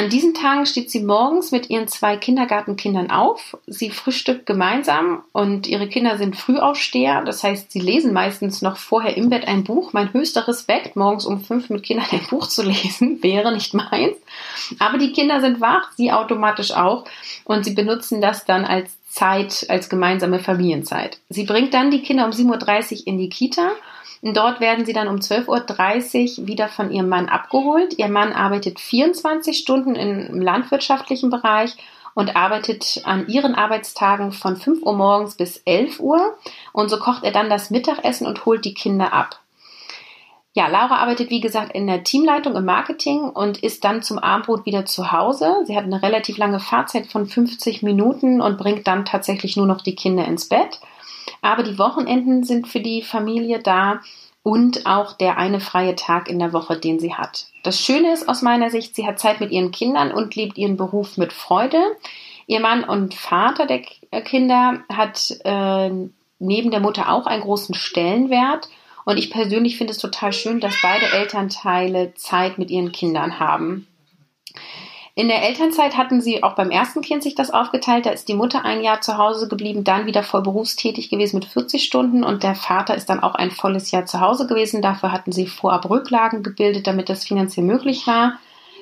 [0.00, 3.58] An diesen Tagen steht sie morgens mit ihren zwei Kindergartenkindern auf.
[3.66, 7.22] Sie frühstückt gemeinsam und ihre Kinder sind Frühaufsteher.
[7.22, 9.92] Das heißt, sie lesen meistens noch vorher im Bett ein Buch.
[9.92, 14.16] Mein höchster Respekt, morgens um fünf mit Kindern ein Buch zu lesen, wäre nicht meins.
[14.78, 17.04] Aber die Kinder sind wach, sie automatisch auch.
[17.44, 21.18] Und sie benutzen das dann als Zeit, als gemeinsame Familienzeit.
[21.28, 23.72] Sie bringt dann die Kinder um 7.30 Uhr in die Kita
[24.22, 27.98] dort werden sie dann um 12.30 Uhr wieder von ihrem Mann abgeholt.
[27.98, 31.76] Ihr Mann arbeitet 24 Stunden im landwirtschaftlichen Bereich
[32.14, 36.36] und arbeitet an ihren Arbeitstagen von 5 Uhr morgens bis 11 Uhr.
[36.72, 39.40] Und so kocht er dann das Mittagessen und holt die Kinder ab.
[40.52, 44.66] Ja, Laura arbeitet wie gesagt in der Teamleitung im Marketing und ist dann zum Abendbrot
[44.66, 45.62] wieder zu Hause.
[45.64, 49.80] Sie hat eine relativ lange Fahrzeit von 50 Minuten und bringt dann tatsächlich nur noch
[49.80, 50.80] die Kinder ins Bett.
[51.42, 54.00] Aber die Wochenenden sind für die Familie da
[54.42, 57.46] und auch der eine freie Tag in der Woche, den sie hat.
[57.62, 60.76] Das Schöne ist aus meiner Sicht, sie hat Zeit mit ihren Kindern und lebt ihren
[60.76, 61.80] Beruf mit Freude.
[62.46, 63.82] Ihr Mann und Vater der
[64.22, 65.90] Kinder hat äh,
[66.38, 68.68] neben der Mutter auch einen großen Stellenwert.
[69.04, 73.86] Und ich persönlich finde es total schön, dass beide Elternteile Zeit mit ihren Kindern haben.
[75.14, 78.06] In der Elternzeit hatten sie auch beim ersten Kind sich das aufgeteilt.
[78.06, 81.46] Da ist die Mutter ein Jahr zu Hause geblieben, dann wieder voll berufstätig gewesen mit
[81.46, 84.82] 40 Stunden und der Vater ist dann auch ein volles Jahr zu Hause gewesen.
[84.82, 88.38] Dafür hatten sie vorab Rücklagen gebildet, damit das finanziell möglich war.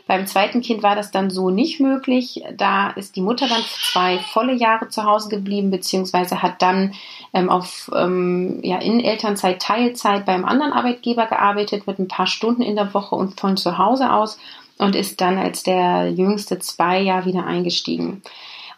[0.09, 2.43] Beim zweiten Kind war das dann so nicht möglich.
[2.57, 6.95] Da ist die Mutter dann zwei volle Jahre zu Hause geblieben, beziehungsweise hat dann
[7.35, 12.63] ähm, auf ähm, ja, in Elternzeit Teilzeit beim anderen Arbeitgeber gearbeitet mit ein paar Stunden
[12.63, 14.39] in der Woche und von zu Hause aus
[14.79, 18.23] und ist dann als der jüngste zwei Jahre wieder eingestiegen.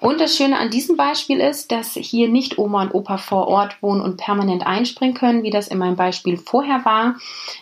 [0.01, 3.83] Und das Schöne an diesem Beispiel ist, dass hier nicht Oma und Opa vor Ort
[3.83, 7.17] wohnen und permanent einspringen können, wie das in meinem Beispiel vorher war,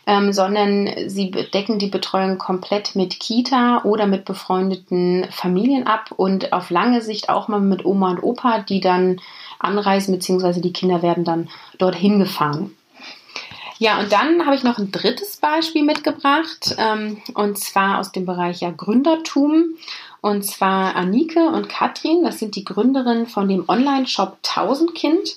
[0.07, 6.53] ähm, sondern sie decken die Betreuung komplett mit Kita oder mit befreundeten Familien ab und
[6.53, 9.21] auf lange Sicht auch mal mit Oma und Opa, die dann
[9.59, 12.78] anreisen, beziehungsweise die Kinder werden dann dorthin gefahren.
[13.79, 18.27] Ja, und dann habe ich noch ein drittes Beispiel mitgebracht, ähm, und zwar aus dem
[18.27, 19.77] Bereich ja Gründertum.
[20.21, 25.37] Und zwar Anike und Katrin, das sind die Gründerinnen von dem Online-Shop Tausendkind.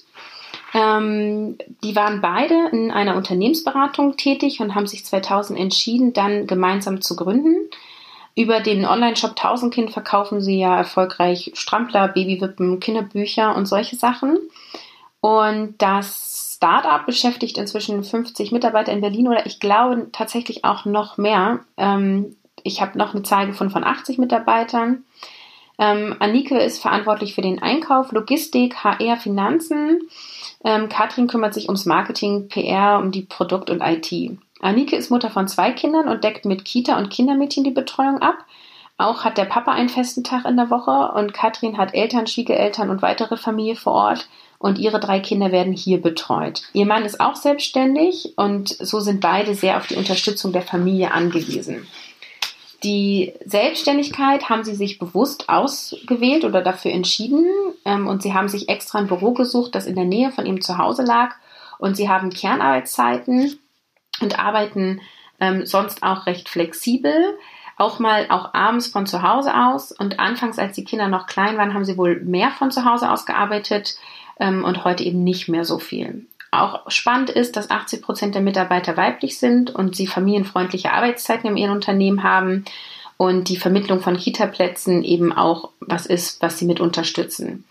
[0.73, 7.01] Ähm, die waren beide in einer Unternehmensberatung tätig und haben sich 2000 entschieden, dann gemeinsam
[7.01, 7.69] zu gründen.
[8.35, 14.37] Über den Online-Shop Tausendkind verkaufen sie ja erfolgreich Strampler, Babywippen, Kinderbücher und solche Sachen.
[15.19, 16.30] Und das
[16.61, 21.61] Startup beschäftigt inzwischen 50 Mitarbeiter in Berlin oder ich glaube tatsächlich auch noch mehr.
[21.75, 25.03] Ähm, Ich habe noch eine Zahl gefunden von 80 Mitarbeitern.
[25.79, 30.01] Ähm, Anike ist verantwortlich für den Einkauf, Logistik, HR, Finanzen.
[30.63, 34.37] Ähm, Katrin kümmert sich ums Marketing, PR, um die Produkt- und IT.
[34.61, 38.37] Anike ist Mutter von zwei Kindern und deckt mit Kita und Kindermädchen die Betreuung ab.
[38.99, 42.91] Auch hat der Papa einen festen Tag in der Woche und Katrin hat Eltern, Schwiegereltern
[42.91, 44.27] und weitere Familie vor Ort
[44.61, 46.61] und ihre drei Kinder werden hier betreut.
[46.73, 51.11] Ihr Mann ist auch selbstständig und so sind beide sehr auf die Unterstützung der Familie
[51.11, 51.87] angewiesen.
[52.83, 57.45] Die Selbstständigkeit haben sie sich bewusst ausgewählt oder dafür entschieden
[57.85, 60.61] ähm, und sie haben sich extra ein Büro gesucht, das in der Nähe von ihrem
[60.61, 61.35] Zuhause lag
[61.77, 63.59] und sie haben Kernarbeitszeiten
[64.21, 65.01] und arbeiten
[65.39, 67.35] ähm, sonst auch recht flexibel
[67.81, 69.91] auch mal auch abends von zu Hause aus.
[69.91, 73.09] Und anfangs, als die Kinder noch klein waren, haben sie wohl mehr von zu Hause
[73.09, 73.95] aus gearbeitet
[74.41, 76.25] ähm, und heute eben nicht mehr so viel.
[76.51, 81.55] Auch spannend ist, dass 80 Prozent der Mitarbeiter weiblich sind und sie familienfreundliche Arbeitszeiten in
[81.57, 82.65] ihrem Unternehmen haben
[83.15, 87.63] und die Vermittlung von Kita-Plätzen eben auch was ist, was sie mit unterstützen.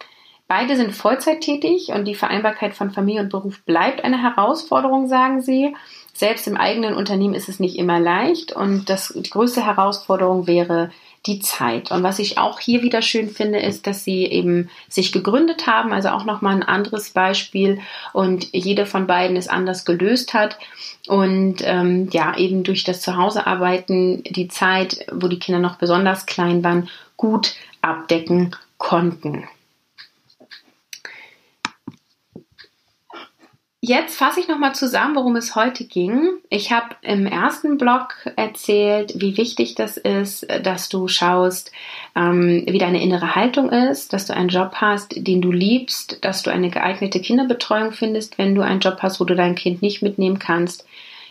[0.49, 5.43] Beide sind Vollzeit tätig und die Vereinbarkeit von Familie und Beruf bleibt eine Herausforderung, sagen
[5.43, 5.77] sie.
[6.13, 10.91] Selbst im eigenen Unternehmen ist es nicht immer leicht und das, die größte Herausforderung wäre
[11.27, 11.91] die Zeit.
[11.91, 15.93] Und was ich auch hier wieder schön finde, ist, dass sie eben sich gegründet haben,
[15.93, 17.81] also auch nochmal ein anderes Beispiel
[18.13, 20.59] und jede von beiden es anders gelöst hat
[21.07, 26.65] und ähm, ja, eben durch das Zuhausearbeiten die Zeit, wo die Kinder noch besonders klein
[26.65, 29.45] waren, gut abdecken konnten.
[33.83, 36.33] Jetzt fasse ich nochmal zusammen, worum es heute ging.
[36.51, 41.73] Ich habe im ersten Blog erzählt, wie wichtig das ist, dass du schaust,
[42.15, 46.43] ähm, wie deine innere Haltung ist, dass du einen Job hast, den du liebst, dass
[46.43, 50.03] du eine geeignete Kinderbetreuung findest, wenn du einen Job hast, wo du dein Kind nicht
[50.03, 50.85] mitnehmen kannst,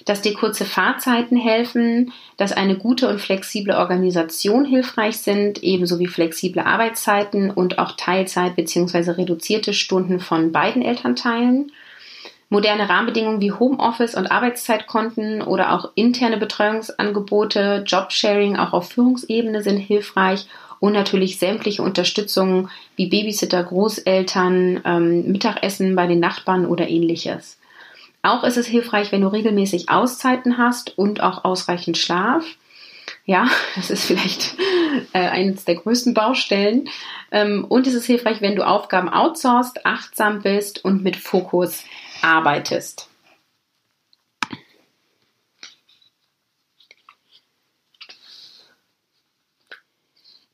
[0.06, 6.08] dass dir kurze Fahrzeiten helfen, dass eine gute und flexible Organisation hilfreich sind, ebenso wie
[6.08, 9.12] flexible Arbeitszeiten und auch Teilzeit bzw.
[9.12, 11.72] reduzierte Stunden von beiden Elternteilen
[12.50, 19.78] Moderne Rahmenbedingungen wie Homeoffice und Arbeitszeitkonten oder auch interne Betreuungsangebote, Jobsharing auch auf Führungsebene sind
[19.78, 20.48] hilfreich
[20.80, 27.60] und natürlich sämtliche Unterstützung wie Babysitter, Großeltern, ähm, Mittagessen bei den Nachbarn oder ähnliches.
[28.24, 32.44] Auch ist es hilfreich, wenn du regelmäßig Auszeiten hast und auch ausreichend Schlaf.
[33.30, 34.56] Ja, das ist vielleicht
[35.14, 36.90] äh, eines der größten Baustellen.
[37.32, 41.84] Ähm, und es ist hilfreich, wenn du Aufgaben outsourcest, achtsam bist und mit Fokus
[42.24, 43.08] arbeitest.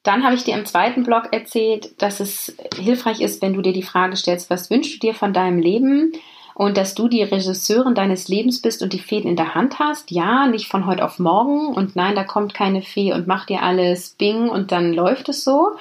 [0.04, 3.72] Dann habe ich dir im zweiten Blog erzählt, dass es hilfreich ist, wenn du dir
[3.72, 6.12] die Frage stellst, was wünschst du dir von deinem Leben?
[6.56, 10.10] Und dass du die Regisseurin deines Lebens bist und die Fäden in der Hand hast.
[10.10, 13.62] Ja, nicht von heute auf morgen und nein, da kommt keine Fee und macht dir
[13.62, 15.72] alles bing und dann läuft es so.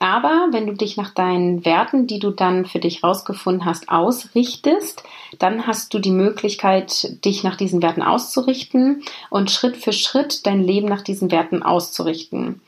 [0.00, 5.04] Aber wenn du dich nach deinen Werten, die du dann für dich rausgefunden hast, ausrichtest,
[5.38, 10.62] dann hast du die Möglichkeit, dich nach diesen Werten auszurichten und Schritt für Schritt dein
[10.62, 12.62] Leben nach diesen Werten auszurichten.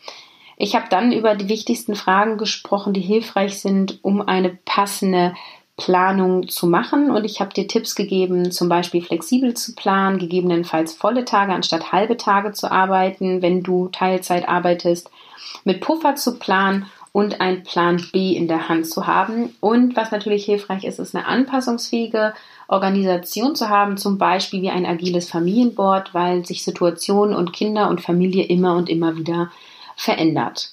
[0.59, 5.35] Ich habe dann über die wichtigsten Fragen gesprochen, die hilfreich sind, um eine passende
[5.77, 10.95] Planung zu machen und ich habe dir Tipps gegeben, zum Beispiel flexibel zu planen, gegebenenfalls
[10.95, 15.11] volle Tage anstatt halbe Tage zu arbeiten, wenn du Teilzeit arbeitest,
[15.64, 19.55] mit Puffer zu planen und ein Plan B in der Hand zu haben.
[19.61, 22.35] Und was natürlich hilfreich ist, ist eine anpassungsfähige
[22.68, 28.01] Organisation zu haben, zum Beispiel wie ein agiles Familienboard, weil sich Situationen und Kinder und
[28.01, 29.51] Familie immer und immer wieder
[29.97, 30.72] verändert.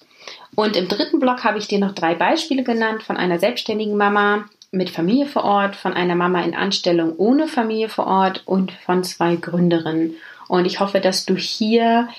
[0.55, 4.45] Und im dritten Block habe ich dir noch drei Beispiele genannt von einer selbstständigen Mama,
[4.73, 9.03] mit Familie vor Ort, von einer Mama in Anstellung ohne Familie vor Ort und von
[9.03, 10.15] zwei Gründerinnen.
[10.47, 12.09] Und ich hoffe, dass du hier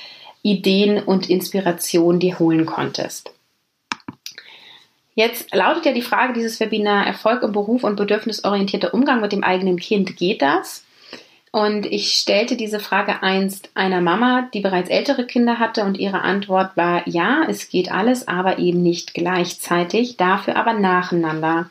[0.42, 3.32] Ideen und Inspiration dir holen konntest.
[5.16, 9.44] Jetzt lautet ja die Frage dieses Webinar Erfolg im Beruf und bedürfnisorientierter Umgang mit dem
[9.44, 10.16] eigenen Kind.
[10.16, 10.84] Geht das?
[11.52, 16.22] Und ich stellte diese Frage einst einer Mama, die bereits ältere Kinder hatte und ihre
[16.22, 21.70] Antwort war, ja, es geht alles, aber eben nicht gleichzeitig, dafür aber nacheinander.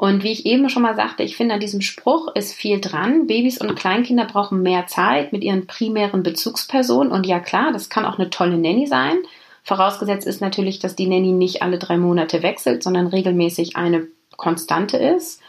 [0.00, 3.26] Und wie ich eben schon mal sagte, ich finde an diesem Spruch ist viel dran.
[3.26, 7.12] Babys und Kleinkinder brauchen mehr Zeit mit ihren primären Bezugspersonen.
[7.12, 9.18] Und ja klar, das kann auch eine tolle Nanny sein.
[9.62, 14.06] Vorausgesetzt ist natürlich, dass die Nanny nicht alle drei Monate wechselt, sondern regelmäßig eine
[14.38, 15.42] Konstante ist.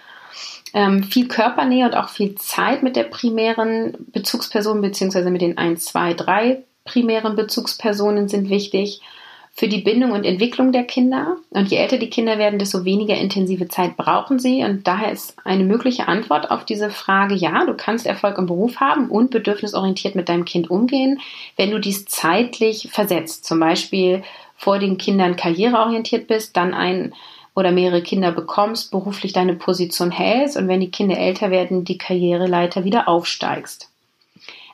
[0.74, 5.86] Ähm, viel Körpernähe und auch viel Zeit mit der primären Bezugsperson beziehungsweise mit den 1,
[5.86, 9.00] 2, 3 primären Bezugspersonen sind wichtig.
[9.54, 11.38] Für die Bindung und Entwicklung der Kinder.
[11.50, 14.64] Und je älter die Kinder werden, desto weniger intensive Zeit brauchen sie.
[14.64, 18.78] Und daher ist eine mögliche Antwort auf diese Frage, ja, du kannst Erfolg im Beruf
[18.78, 21.20] haben und bedürfnisorientiert mit deinem Kind umgehen,
[21.58, 23.46] wenn du dies zeitlich versetzt.
[23.46, 24.24] Zum Beispiel
[24.56, 27.14] vor den Kindern karriereorientiert bist, dann ein
[27.54, 31.98] oder mehrere Kinder bekommst, beruflich deine Position hältst und wenn die Kinder älter werden, die
[31.98, 33.91] Karriereleiter wieder aufsteigst.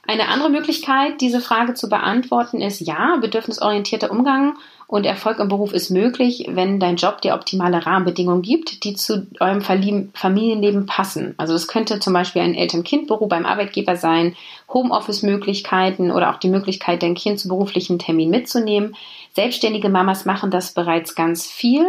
[0.09, 4.55] Eine andere Möglichkeit, diese Frage zu beantworten, ist ja, bedürfnisorientierter Umgang
[4.87, 9.27] und Erfolg im Beruf ist möglich, wenn dein Job dir optimale Rahmenbedingungen gibt, die zu
[9.41, 11.35] eurem Familienleben passen.
[11.35, 14.37] Also es könnte zum Beispiel ein Eltern-Kind-Büro beim Arbeitgeber sein,
[14.73, 18.95] Homeoffice-Möglichkeiten oder auch die Möglichkeit, dein Kind zu beruflichen Termin mitzunehmen.
[19.33, 21.85] Selbstständige Mamas machen das bereits ganz viel.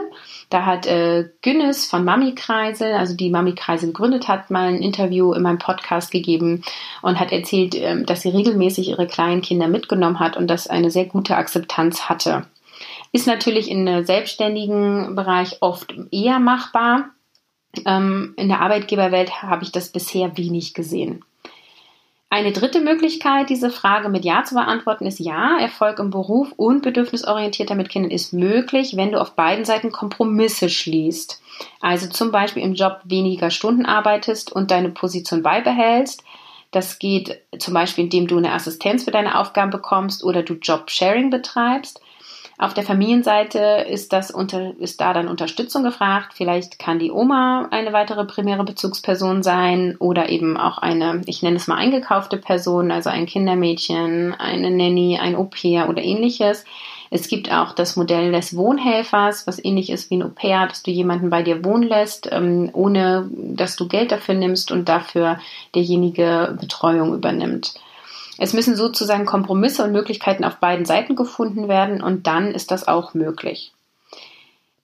[0.51, 4.82] Da hat äh, Günnes von Mami Kreisel, also die Mami Kreisel gegründet hat, mal ein
[4.82, 6.62] Interview in meinem Podcast gegeben
[7.03, 10.90] und hat erzählt, äh, dass sie regelmäßig ihre kleinen Kinder mitgenommen hat und das eine
[10.90, 12.46] sehr gute Akzeptanz hatte.
[13.12, 17.11] Ist natürlich in der selbstständigen Bereich oft eher machbar.
[17.84, 21.24] Ähm, in der Arbeitgeberwelt habe ich das bisher wenig gesehen.
[22.31, 26.83] Eine dritte Möglichkeit, diese Frage mit Ja zu beantworten, ist ja, Erfolg im Beruf und
[26.83, 31.41] bedürfnisorientierter mit Kindern ist möglich, wenn du auf beiden Seiten Kompromisse schließt.
[31.81, 36.22] Also zum Beispiel im Job weniger Stunden arbeitest und deine Position beibehältst.
[36.70, 41.31] Das geht zum Beispiel, indem du eine Assistenz für deine Aufgaben bekommst oder du Job-Sharing
[41.31, 42.03] betreibst.
[42.61, 46.32] Auf der Familienseite ist das unter, ist da dann Unterstützung gefragt.
[46.34, 51.56] Vielleicht kann die Oma eine weitere primäre Bezugsperson sein oder eben auch eine, ich nenne
[51.56, 56.64] es mal eingekaufte Person, also ein Kindermädchen, eine Nanny, ein Au-pair oder ähnliches.
[57.11, 60.90] Es gibt auch das Modell des Wohnhelfers, was ähnlich ist wie ein Au-pair, dass du
[60.90, 65.38] jemanden bei dir wohnen lässt, ähm, ohne dass du Geld dafür nimmst und dafür
[65.76, 67.74] derjenige Betreuung übernimmt.
[68.39, 72.86] Es müssen sozusagen Kompromisse und Möglichkeiten auf beiden Seiten gefunden werden und dann ist das
[72.86, 73.72] auch möglich.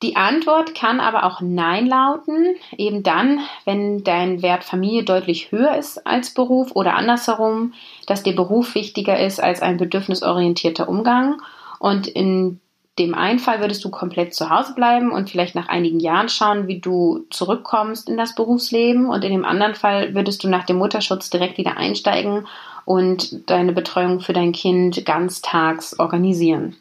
[0.03, 5.79] Die Antwort kann aber auch Nein lauten, eben dann, wenn dein Wert Familie deutlich höher
[5.79, 7.73] ist als Beruf oder andersherum,
[8.07, 11.41] dass der Beruf wichtiger ist als ein bedürfnisorientierter Umgang.
[11.79, 12.61] Und in
[12.99, 16.69] dem einen Fall würdest du komplett zu Hause bleiben und vielleicht nach einigen Jahren schauen,
[16.69, 19.07] wie du zurückkommst in das Berufsleben.
[19.09, 22.47] Und in dem anderen Fall würdest du nach dem Mutterschutz direkt wieder einsteigen
[22.85, 26.77] und deine Betreuung für dein Kind ganztags organisieren.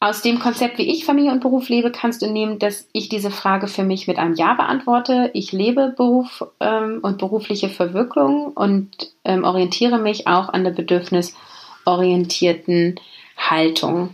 [0.00, 3.30] Aus dem Konzept, wie ich Familie und Beruf lebe, kannst du nehmen, dass ich diese
[3.30, 5.30] Frage für mich mit einem Ja beantworte.
[5.32, 8.90] Ich lebe Beruf ähm, und berufliche Verwirkung und
[9.24, 13.00] ähm, orientiere mich auch an der bedürfnisorientierten
[13.38, 14.12] Haltung.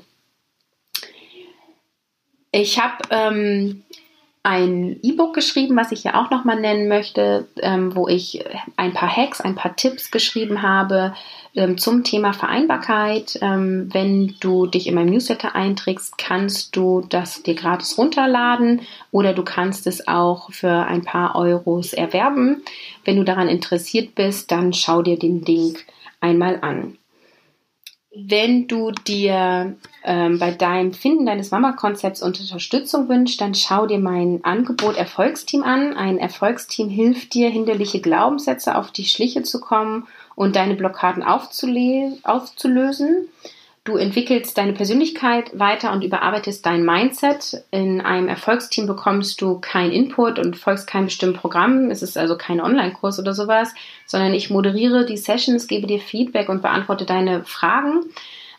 [2.52, 3.82] Ich habe ähm,
[4.42, 8.42] ein E-Book geschrieben, was ich ja auch nochmal nennen möchte, ähm, wo ich
[8.76, 11.14] ein paar Hacks, ein paar Tipps geschrieben habe
[11.54, 13.38] ähm, zum Thema Vereinbarkeit.
[13.42, 18.80] Ähm, wenn du dich in meinem Newsletter einträgst, kannst du das dir gratis runterladen
[19.10, 22.62] oder du kannst es auch für ein paar Euros erwerben.
[23.04, 25.84] Wenn du daran interessiert bist, dann schau dir den Link
[26.20, 26.96] einmal an.
[28.12, 34.40] Wenn du dir ähm, bei deinem Finden deines Mama-Konzepts Unterstützung wünschst, dann schau dir mein
[34.42, 35.96] Angebot Erfolgsteam an.
[35.96, 43.28] Ein Erfolgsteam hilft dir, hinderliche Glaubenssätze auf die Schliche zu kommen und deine Blockaden aufzulösen.
[43.84, 47.64] Du entwickelst deine Persönlichkeit weiter und überarbeitest dein Mindset.
[47.70, 51.90] In einem Erfolgsteam bekommst du keinen Input und folgst keinem bestimmten Programm.
[51.90, 53.72] Es ist also kein Online-Kurs oder sowas,
[54.04, 58.04] sondern ich moderiere die Sessions, gebe dir Feedback und beantworte deine Fragen.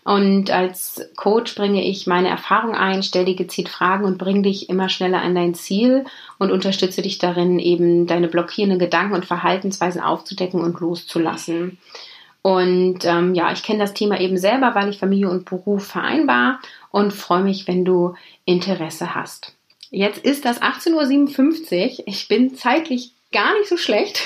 [0.04, 4.70] Und als Coach bringe ich meine Erfahrung ein, stelle dir gezielt Fragen und bringe dich
[4.70, 6.06] immer schneller an dein Ziel
[6.40, 11.78] und unterstütze dich darin, eben deine blockierenden Gedanken und Verhaltensweisen aufzudecken und loszulassen.
[12.42, 16.60] Und ähm, ja, ich kenne das Thema eben selber, weil ich Familie und Beruf vereinbar
[16.90, 18.16] und freue mich, wenn du
[18.46, 19.54] Interesse hast.
[19.92, 22.08] Jetzt ist das 18.57 Uhr.
[22.08, 24.22] Ich bin zeitlich gar nicht so schlecht.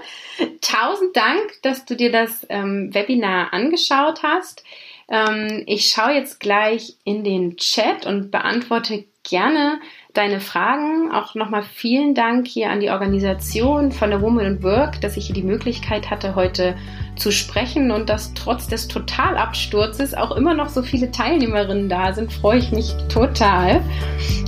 [0.60, 4.64] Tausend Dank, dass du dir das ähm, Webinar angeschaut hast.
[5.08, 9.80] Ähm, ich schaue jetzt gleich in den Chat und beantworte gerne
[10.14, 11.12] deine Fragen.
[11.12, 15.26] Auch nochmal vielen Dank hier an die Organisation von der Woman in Work, dass ich
[15.26, 16.76] hier die Möglichkeit hatte, heute
[17.16, 22.32] zu sprechen und dass trotz des Totalabsturzes auch immer noch so viele Teilnehmerinnen da sind,
[22.32, 23.80] freue ich mich total.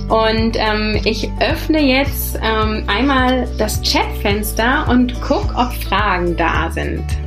[0.09, 7.24] Und ähm, ich öffne jetzt ähm, einmal das Chatfenster und gucke, ob Fragen da sind.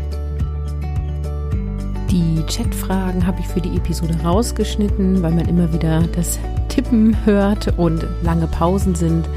[2.11, 6.39] Die Chatfragen habe ich für die Episode rausgeschnitten, weil man immer wieder das
[6.69, 9.29] Tippen hört und lange Pausen sind.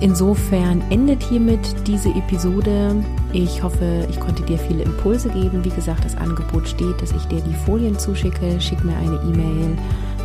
[0.00, 2.94] Insofern endet hiermit diese Episode.
[3.32, 5.64] Ich hoffe, ich konnte dir viele Impulse geben.
[5.64, 8.60] Wie gesagt, das Angebot steht, dass ich dir die Folien zuschicke.
[8.60, 9.78] Schick mir eine E-Mail